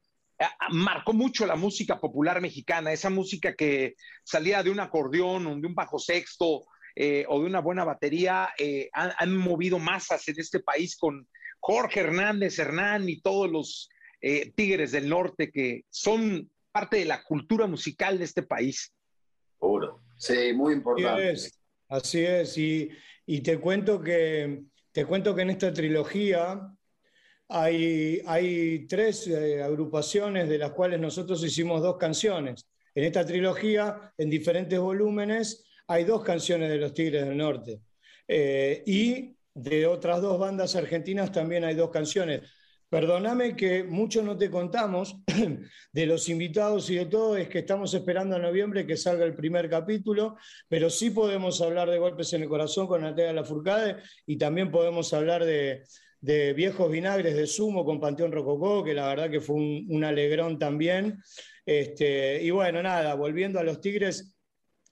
[0.71, 5.75] marcó mucho la música popular mexicana, esa música que salía de un acordeón, de un
[5.75, 10.95] bajo sexto eh, o de una buena batería, eh, han, movido masas en este país
[10.97, 11.27] con
[11.59, 13.89] Jorge Hernández Hernán y todos los
[14.21, 18.93] eh, Tigres del Norte que son parte de la cultura musical de este país.
[19.57, 20.01] Puro.
[20.17, 21.35] Sí, muy importante.
[21.89, 22.89] Así es, Y,
[23.25, 26.71] y te cuento que te cuento que en esta trilogía
[27.49, 32.67] hay, tres eh, agrupaciones de las cuales nosotros hicimos dos canciones.
[32.93, 37.81] En esta trilogía, en diferentes volúmenes, hay dos canciones de los Tigres del Norte.
[38.27, 42.41] Eh, y de otras dos bandas argentinas también hay dos canciones.
[42.89, 45.21] Perdóname que mucho no te contamos
[45.93, 49.35] de los invitados y de todo, es que estamos esperando a noviembre que salga el
[49.35, 50.37] primer capítulo,
[50.67, 55.13] pero sí podemos hablar de Golpes en el Corazón con Natalia Lafourcade y también podemos
[55.13, 55.83] hablar de,
[56.21, 61.21] Viejos Vinagres de Sumo con Panteón Rococó, que la verdad que fue un, alegrón también.
[61.65, 64.35] Este, y bueno, nada, volviendo a los Tigres,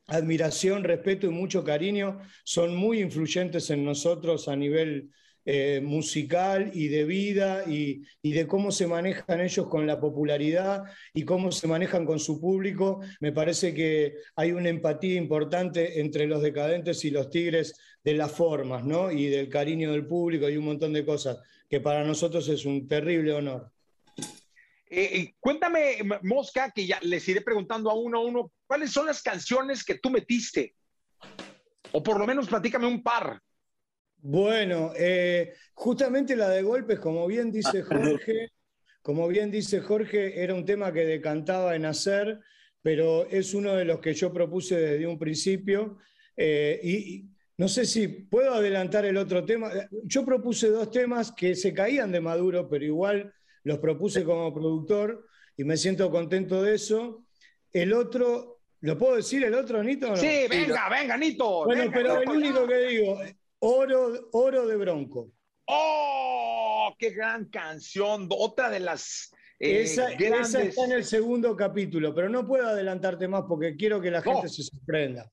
[0.05, 5.09] admiración, respeto y mucho cariño, son muy influyentes en nosotros a nivel
[5.49, 10.83] eh, musical y de vida y, de cómo se manejan ellos con la popularidad
[11.13, 12.99] y cómo se manejan con su público.
[13.21, 18.29] Me parece que hay una empatía importante entre los decadentes y los tigres de las
[18.29, 19.09] formas, ¿no?
[19.09, 21.39] Y del cariño del público y un montón de cosas
[21.69, 23.71] que para nosotros es un terrible honor.
[24.89, 29.05] Eh, eh, cuéntame, Mosca, que ya les iré preguntando a uno a uno, ¿cuáles son
[29.05, 30.75] las canciones que tú metiste?
[31.93, 33.41] O por lo menos platícame un par.
[34.19, 38.51] Bueno, eh, justamente la de golpes, como bien dice Jorge,
[39.01, 42.39] como bien dice Jorge, era un tema que decantaba en hacer,
[42.81, 45.97] pero es uno de los que yo propuse desde un principio.
[46.35, 49.71] Eh, y, no sé si puedo adelantar el otro tema.
[50.03, 55.25] Yo propuse dos temas que se caían de Maduro, pero igual los propuse como productor
[55.57, 57.25] y me siento contento de eso.
[57.73, 60.15] El otro, ¿lo puedo decir el otro, Nito?
[60.15, 61.65] Sí, venga, venga, Nito.
[61.65, 63.19] Bueno, pero el único que digo,
[63.59, 65.31] Oro, Oro de Bronco.
[65.65, 66.93] ¡Oh!
[66.97, 68.27] ¡Qué gran canción!
[68.31, 69.31] Otra de las.
[69.59, 74.11] Eh, esa, está en el segundo capítulo, pero no puedo adelantarte más porque quiero que
[74.11, 75.31] la gente se sorprenda.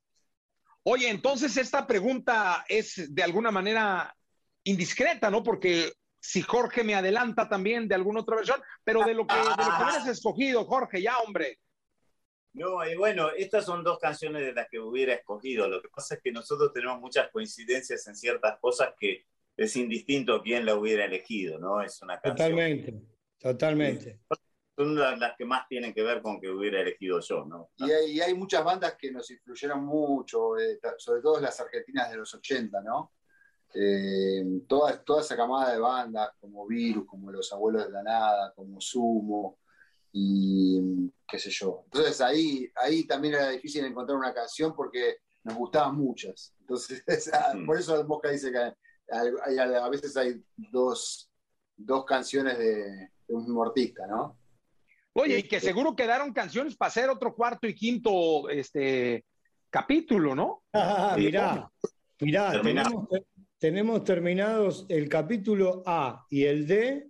[0.83, 4.15] Oye, entonces esta pregunta es de alguna manera
[4.65, 5.43] indiscreta, ¿no?
[5.43, 9.45] Porque si Jorge me adelanta también de alguna otra versión, pero de lo que, de
[9.45, 11.59] lo que hubieras escogido, Jorge, ya, hombre.
[12.55, 15.69] No, y bueno, estas son dos canciones de las que hubiera escogido.
[15.69, 19.27] Lo que pasa es que nosotros tenemos muchas coincidencias en ciertas cosas que
[19.57, 21.83] es indistinto quién la hubiera elegido, ¿no?
[21.83, 22.37] Es una canción.
[22.37, 23.03] Totalmente,
[23.39, 24.21] totalmente.
[24.77, 27.71] Son las que más tienen que ver con que hubiera elegido yo, ¿no?
[27.77, 32.17] Y hay, hay muchas bandas que nos influyeron mucho, eh, sobre todo las argentinas de
[32.19, 33.13] los 80, ¿no?
[33.75, 38.53] Eh, toda, toda esa camada de bandas, como Virus, como Los Abuelos de la Nada,
[38.55, 39.59] como Sumo,
[40.17, 41.83] y qué sé yo.
[41.87, 46.55] Entonces ahí, ahí también era difícil encontrar una canción porque nos gustaban muchas.
[46.61, 47.03] Entonces,
[47.67, 48.59] por eso Mosca dice que
[49.13, 51.29] a veces hay dos,
[52.07, 54.39] canciones de, un mismo artista, ¿no?
[55.15, 59.25] Oye, y que este seguro quedaron canciones para hacer otro cuarto y quinto este,
[59.69, 60.63] capítulo, ¿no?
[60.73, 61.71] Ah, mirá,
[62.21, 63.09] mirá, tenemos,
[63.59, 67.09] tenemos terminados el capítulo A y el D,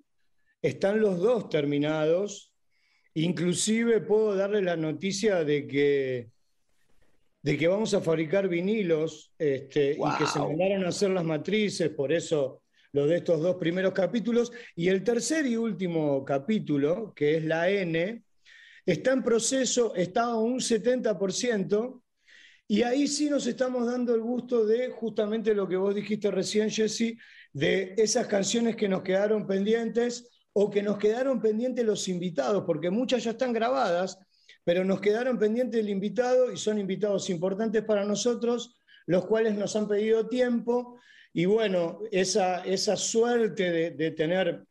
[0.63, 2.54] están los dos terminados
[3.15, 6.31] Inclusive puedo darle la noticia de que,
[7.43, 11.91] de que vamos a fabricar vinilos este, y que se mandaron a hacer las matrices,
[11.91, 12.63] por eso
[12.93, 14.53] lo de estos dos primeros capítulos.
[14.75, 18.25] Y el tercer y último capítulo, que es la N,
[18.85, 22.03] está en proceso, está a un 70%,
[22.67, 26.71] y ahí sí nos estamos dando el gusto de justamente lo que vos dijiste recién,
[26.71, 27.17] Jesse,
[27.53, 32.89] de esas canciones que nos quedaron pendientes o que nos quedaron pendientes los invitados, porque
[32.89, 34.19] muchas ya están grabadas,
[34.63, 39.75] pero nos quedaron pendientes el invitado y son invitados importantes para nosotros, los cuales nos
[39.75, 40.99] han pedido tiempo.
[41.33, 44.65] Y bueno, esa, esa suerte de, tener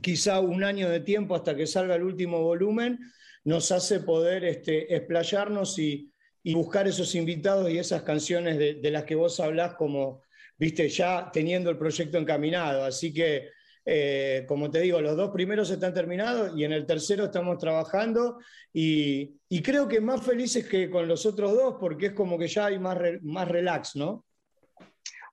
[0.00, 3.00] quizá un año de tiempo hasta que salga el último volumen,
[3.42, 6.12] nos hace poder este, explayarnos y,
[6.54, 10.22] buscar esos invitados y esas canciones de, las que vos hablás como,
[10.56, 12.84] viste, ya teniendo el proyecto encaminado.
[12.84, 13.48] Así que
[13.88, 18.40] eh, como te digo, los dos primeros están terminados y en el tercero estamos trabajando
[18.72, 22.66] y, creo que más felices que con los otros dos porque es como que ya
[22.66, 24.24] hay más, más relax, ¿no?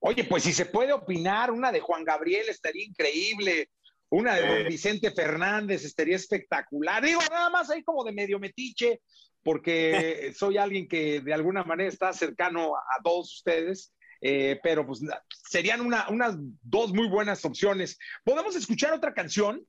[0.01, 3.69] Oye, pues si se puede opinar, una de Juan Gabriel estaría increíble,
[4.09, 7.03] una de Don Vicente Fernández estaría espectacular.
[7.03, 9.01] Digo, nada más ahí como de medio metiche,
[9.41, 13.93] porque soy alguien que de alguna manera está cercano a todos ustedes.
[14.25, 15.01] Eh, pero pues
[15.49, 17.99] serían unas dos muy buenas opciones.
[18.23, 19.67] ¿Podemos escuchar otra canción?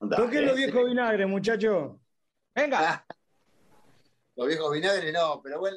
[0.00, 2.00] Toque los viejos vinagres, muchacho.
[2.52, 3.06] Venga.
[4.34, 5.76] los viejos vinagres no, pero bueno,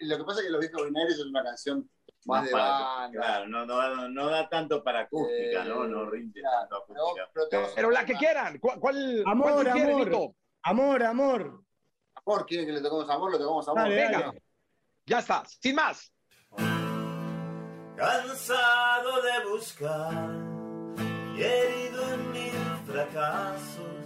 [0.00, 1.88] lo que pasa es que los viejos vinagres es una canción
[2.24, 3.20] más, de banda.
[3.20, 5.86] Claro, no, da tanto para acústica, ¿no?
[5.86, 7.30] No rinde tanto acústica.
[7.76, 8.58] Pero, la que quieran.
[8.58, 9.22] ¿Cuál?
[9.26, 10.34] amor, amor.
[10.64, 11.64] Amor, amor.
[12.14, 13.30] Amor, ¿quieren que le toquemos amor?
[13.30, 13.88] Lo tocamos amor.
[13.88, 14.34] Venga.
[15.06, 16.12] Ya está, sin más
[18.02, 20.12] cansado de buscar
[21.36, 22.52] y herido en mil
[22.84, 24.04] fracasos,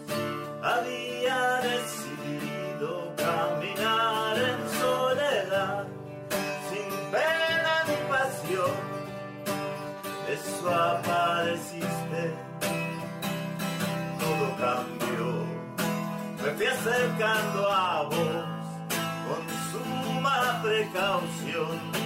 [0.63, 5.87] había decidido caminar en soledad,
[6.69, 8.77] sin pena ni pasión.
[10.29, 12.35] Eso apareciste,
[14.21, 15.29] todo cambió.
[16.45, 18.45] Me fui acercando a vos
[19.27, 19.43] con
[19.73, 22.06] suma precaución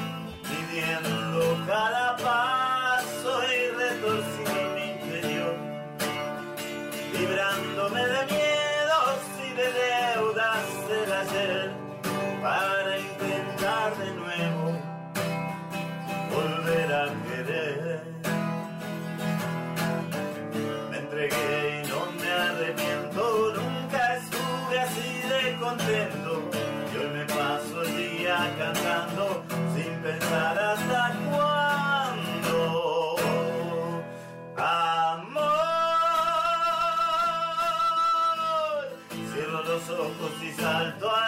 [30.32, 33.16] hasta cuándo.
[34.56, 35.40] Amor,
[39.32, 41.19] cierro los ojos y salto al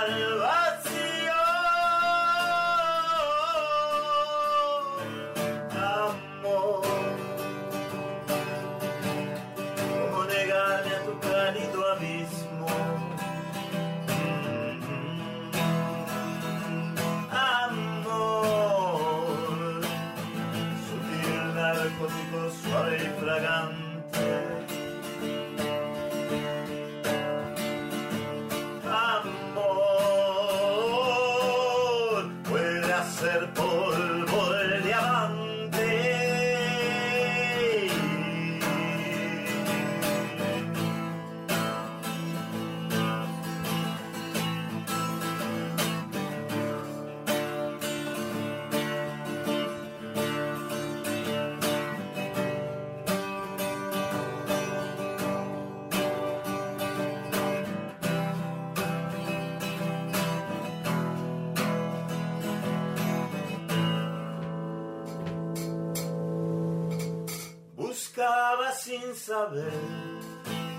[68.93, 69.72] sin saber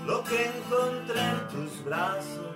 [0.06, 2.54] lo que encontré en tus brazos.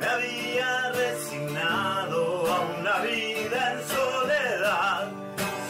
[0.00, 5.08] Me había resignado a una vida en soledad,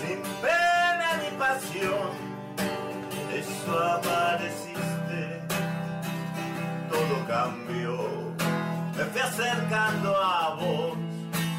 [0.01, 2.11] sin pena ni pasión.
[3.41, 5.21] Eso apareciste,
[6.91, 7.97] todo cambió.
[8.97, 10.97] Me fui acercando a vos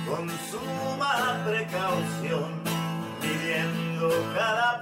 [0.07, 2.61] con suma precaución,
[3.21, 4.78] midiendo cada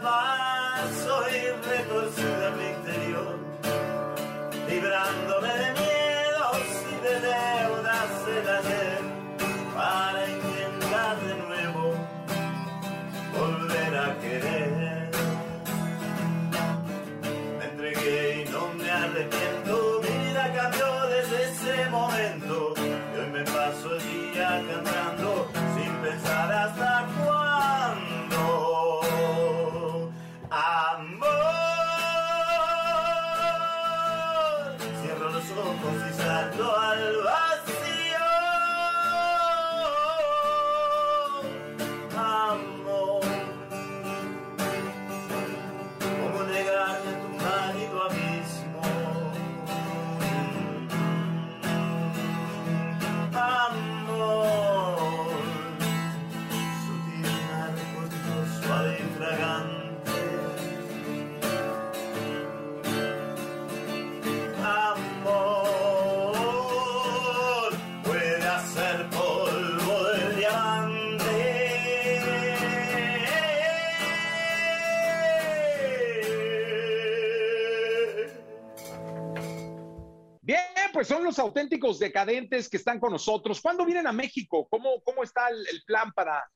[81.28, 83.62] los auténticos decadentes que están con nosotros.
[83.62, 84.68] ¿Cuándo vienen a México?
[84.70, 86.50] ¿Cómo, cómo está el, plan para,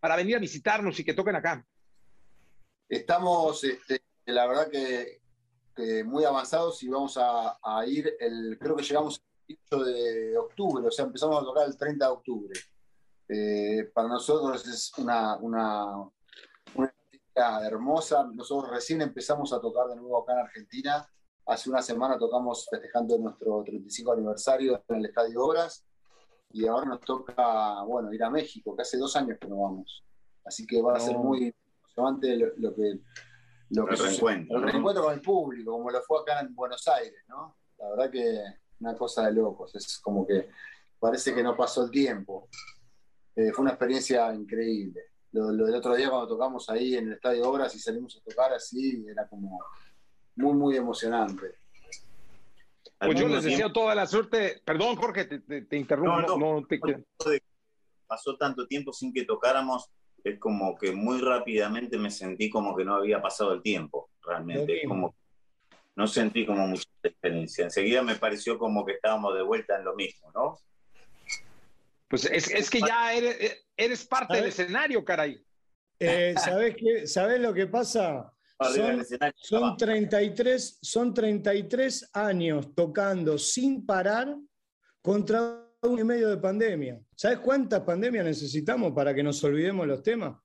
[0.00, 1.64] para venir a visitarnos y que toquen acá?
[2.88, 5.20] Estamos, este, la verdad que,
[6.04, 8.16] muy avanzados y vamos a, ir,
[8.58, 12.10] creo que llegamos el 8 de octubre, o sea, empezamos a tocar el 30 de
[12.10, 12.60] octubre.
[13.28, 16.08] Eh, para nosotros es una, una,
[17.36, 18.30] hermosa.
[18.32, 21.06] Nosotros recién empezamos a tocar de nuevo acá en Argentina.
[21.46, 25.84] Hace una semana tocamos festejando nuestro 35 aniversario en el Estadio Obras
[26.50, 30.04] y ahora nos toca, bueno, ir a México, que hace dos años que no vamos.
[30.44, 32.98] Así que va a ser muy emocionante lo, lo que...
[33.70, 34.10] Lo El que sucede.
[34.10, 37.56] reencuentro, El reencuentro con el público, como lo fue acá en Buenos Aires, ¿no?
[37.78, 38.42] La verdad que
[38.80, 40.48] una cosa de locos, es como que
[40.98, 42.48] parece que no pasó el tiempo.
[43.36, 45.00] Eh, fue una experiencia increíble.
[45.32, 48.28] Lo, lo del otro día cuando tocamos ahí en el Estadio Obras y salimos a
[48.28, 49.60] tocar así, era como
[50.36, 51.54] muy, muy emocionante.
[52.98, 54.62] Pues yo les deseo tiempo- toda la suerte.
[54.64, 56.12] Perdón, Jorge, te, te- te interrumpo.
[56.12, 56.60] No, No, no.
[56.60, 56.80] no te-
[58.06, 59.90] pasó tanto tiempo sin que tocáramos,
[60.22, 64.82] es como que muy rápidamente me sentí como que no había pasado el tiempo, realmente.
[64.82, 65.14] Es como,
[65.96, 67.64] no sentí como mucha diferencia.
[67.64, 70.56] Enseguida me pareció como que estábamos de vuelta en lo mismo, ¿no?
[72.08, 75.42] Pues es, es que ya eres, eres parte del escenario, caray.
[75.98, 77.06] Eh, ¿sabés, qué?
[77.08, 78.32] ¿Sabés lo que pasa?
[78.58, 79.04] Son,
[79.36, 79.76] son abajo.
[79.76, 84.34] 33, son 33 años tocando sin parar
[85.02, 87.00] contra un y medio de pandemia.
[87.14, 90.36] ¿Sabes cuántas pandemias necesitamos para que nos olvidemos los temas?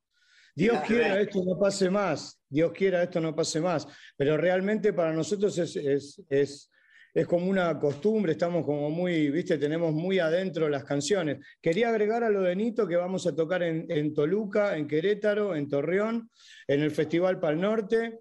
[0.55, 3.87] Dios quiera esto no pase más, Dios quiera esto no pase más,
[4.17, 6.70] pero realmente para nosotros es, es, es,
[7.13, 11.39] es como una costumbre, estamos como muy, viste, tenemos muy adentro las canciones.
[11.61, 15.67] Quería agregar a lo de Nito que vamos a tocar en, Toluca, en Querétaro, en
[15.67, 16.29] Torreón,
[16.67, 18.19] en el Festival Pal Norte.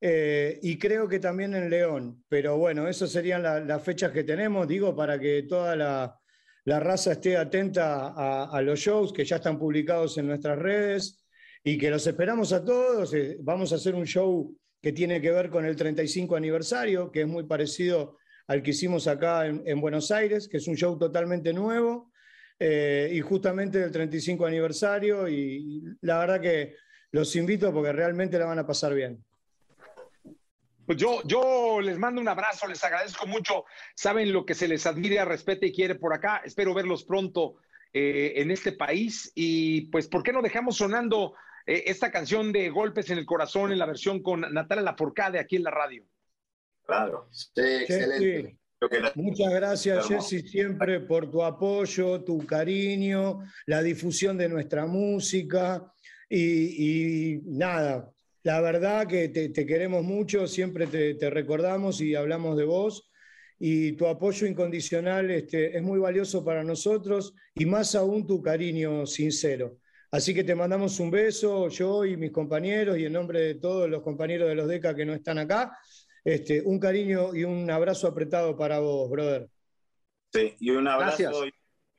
[0.00, 2.24] Eh, y creo que también en León.
[2.28, 6.20] Pero bueno, esas serían las fechas que tenemos, digo, para que toda la,
[6.80, 8.14] raza esté atenta
[8.46, 11.24] a, los shows que ya están publicados en nuestras redes
[11.62, 13.14] y que los esperamos a todos.
[13.14, 17.22] Eh, vamos a hacer un show que tiene que ver con el 35 aniversario, que
[17.22, 21.52] es muy parecido al que hicimos acá en, Buenos Aires, que es un show totalmente
[21.52, 22.12] nuevo
[22.58, 25.28] eh, y justamente del 35 aniversario.
[25.28, 26.76] Y la verdad que
[27.12, 29.24] los invito porque realmente la van a pasar bien.
[30.86, 33.64] Pues yo, les mando un abrazo, les agradezco mucho.
[33.94, 36.42] Saben lo que se les admira, respeta y quiere por acá.
[36.44, 37.56] Espero verlos pronto
[37.92, 39.32] eh, en este país.
[39.34, 41.34] Y pues, ¿por qué no dejamos sonando
[41.66, 45.56] eh, esta canción de Golpes en el Corazón en la versión con Natalia Laforcade aquí
[45.56, 46.04] en la radio?
[46.86, 48.58] Claro, sí, excelente.
[49.14, 55.90] Muchas gracias, Jesse, siempre por tu apoyo, tu cariño, la difusión de nuestra música.
[56.28, 58.10] Y, nada,
[58.42, 63.10] la verdad que te, queremos mucho, siempre te, recordamos y hablamos de vos.
[63.58, 69.06] Y tu apoyo incondicional este, es muy valioso para nosotros y más aún tu cariño
[69.06, 69.78] sincero.
[70.10, 73.88] Así que te mandamos un beso, yo y mis compañeros, y en nombre de todos
[73.88, 75.76] los compañeros de los DECA que no están acá,
[76.24, 79.48] este, un cariño y un abrazo apretado para vos, brother.
[80.32, 81.44] Sí, y un abrazo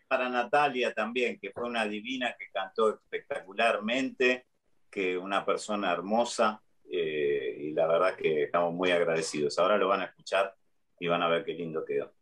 [0.07, 4.47] para Natalia también, que fue una divina que cantó espectacularmente,
[4.89, 6.61] que una persona hermosa,
[6.91, 9.57] eh, y la verdad que estamos muy agradecidos.
[9.59, 10.55] Ahora lo van a escuchar
[10.99, 12.13] y van a ver qué lindo quedó.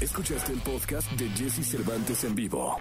[0.00, 2.76] Escuchaste el podcast de Jesse Cervantes en vivo.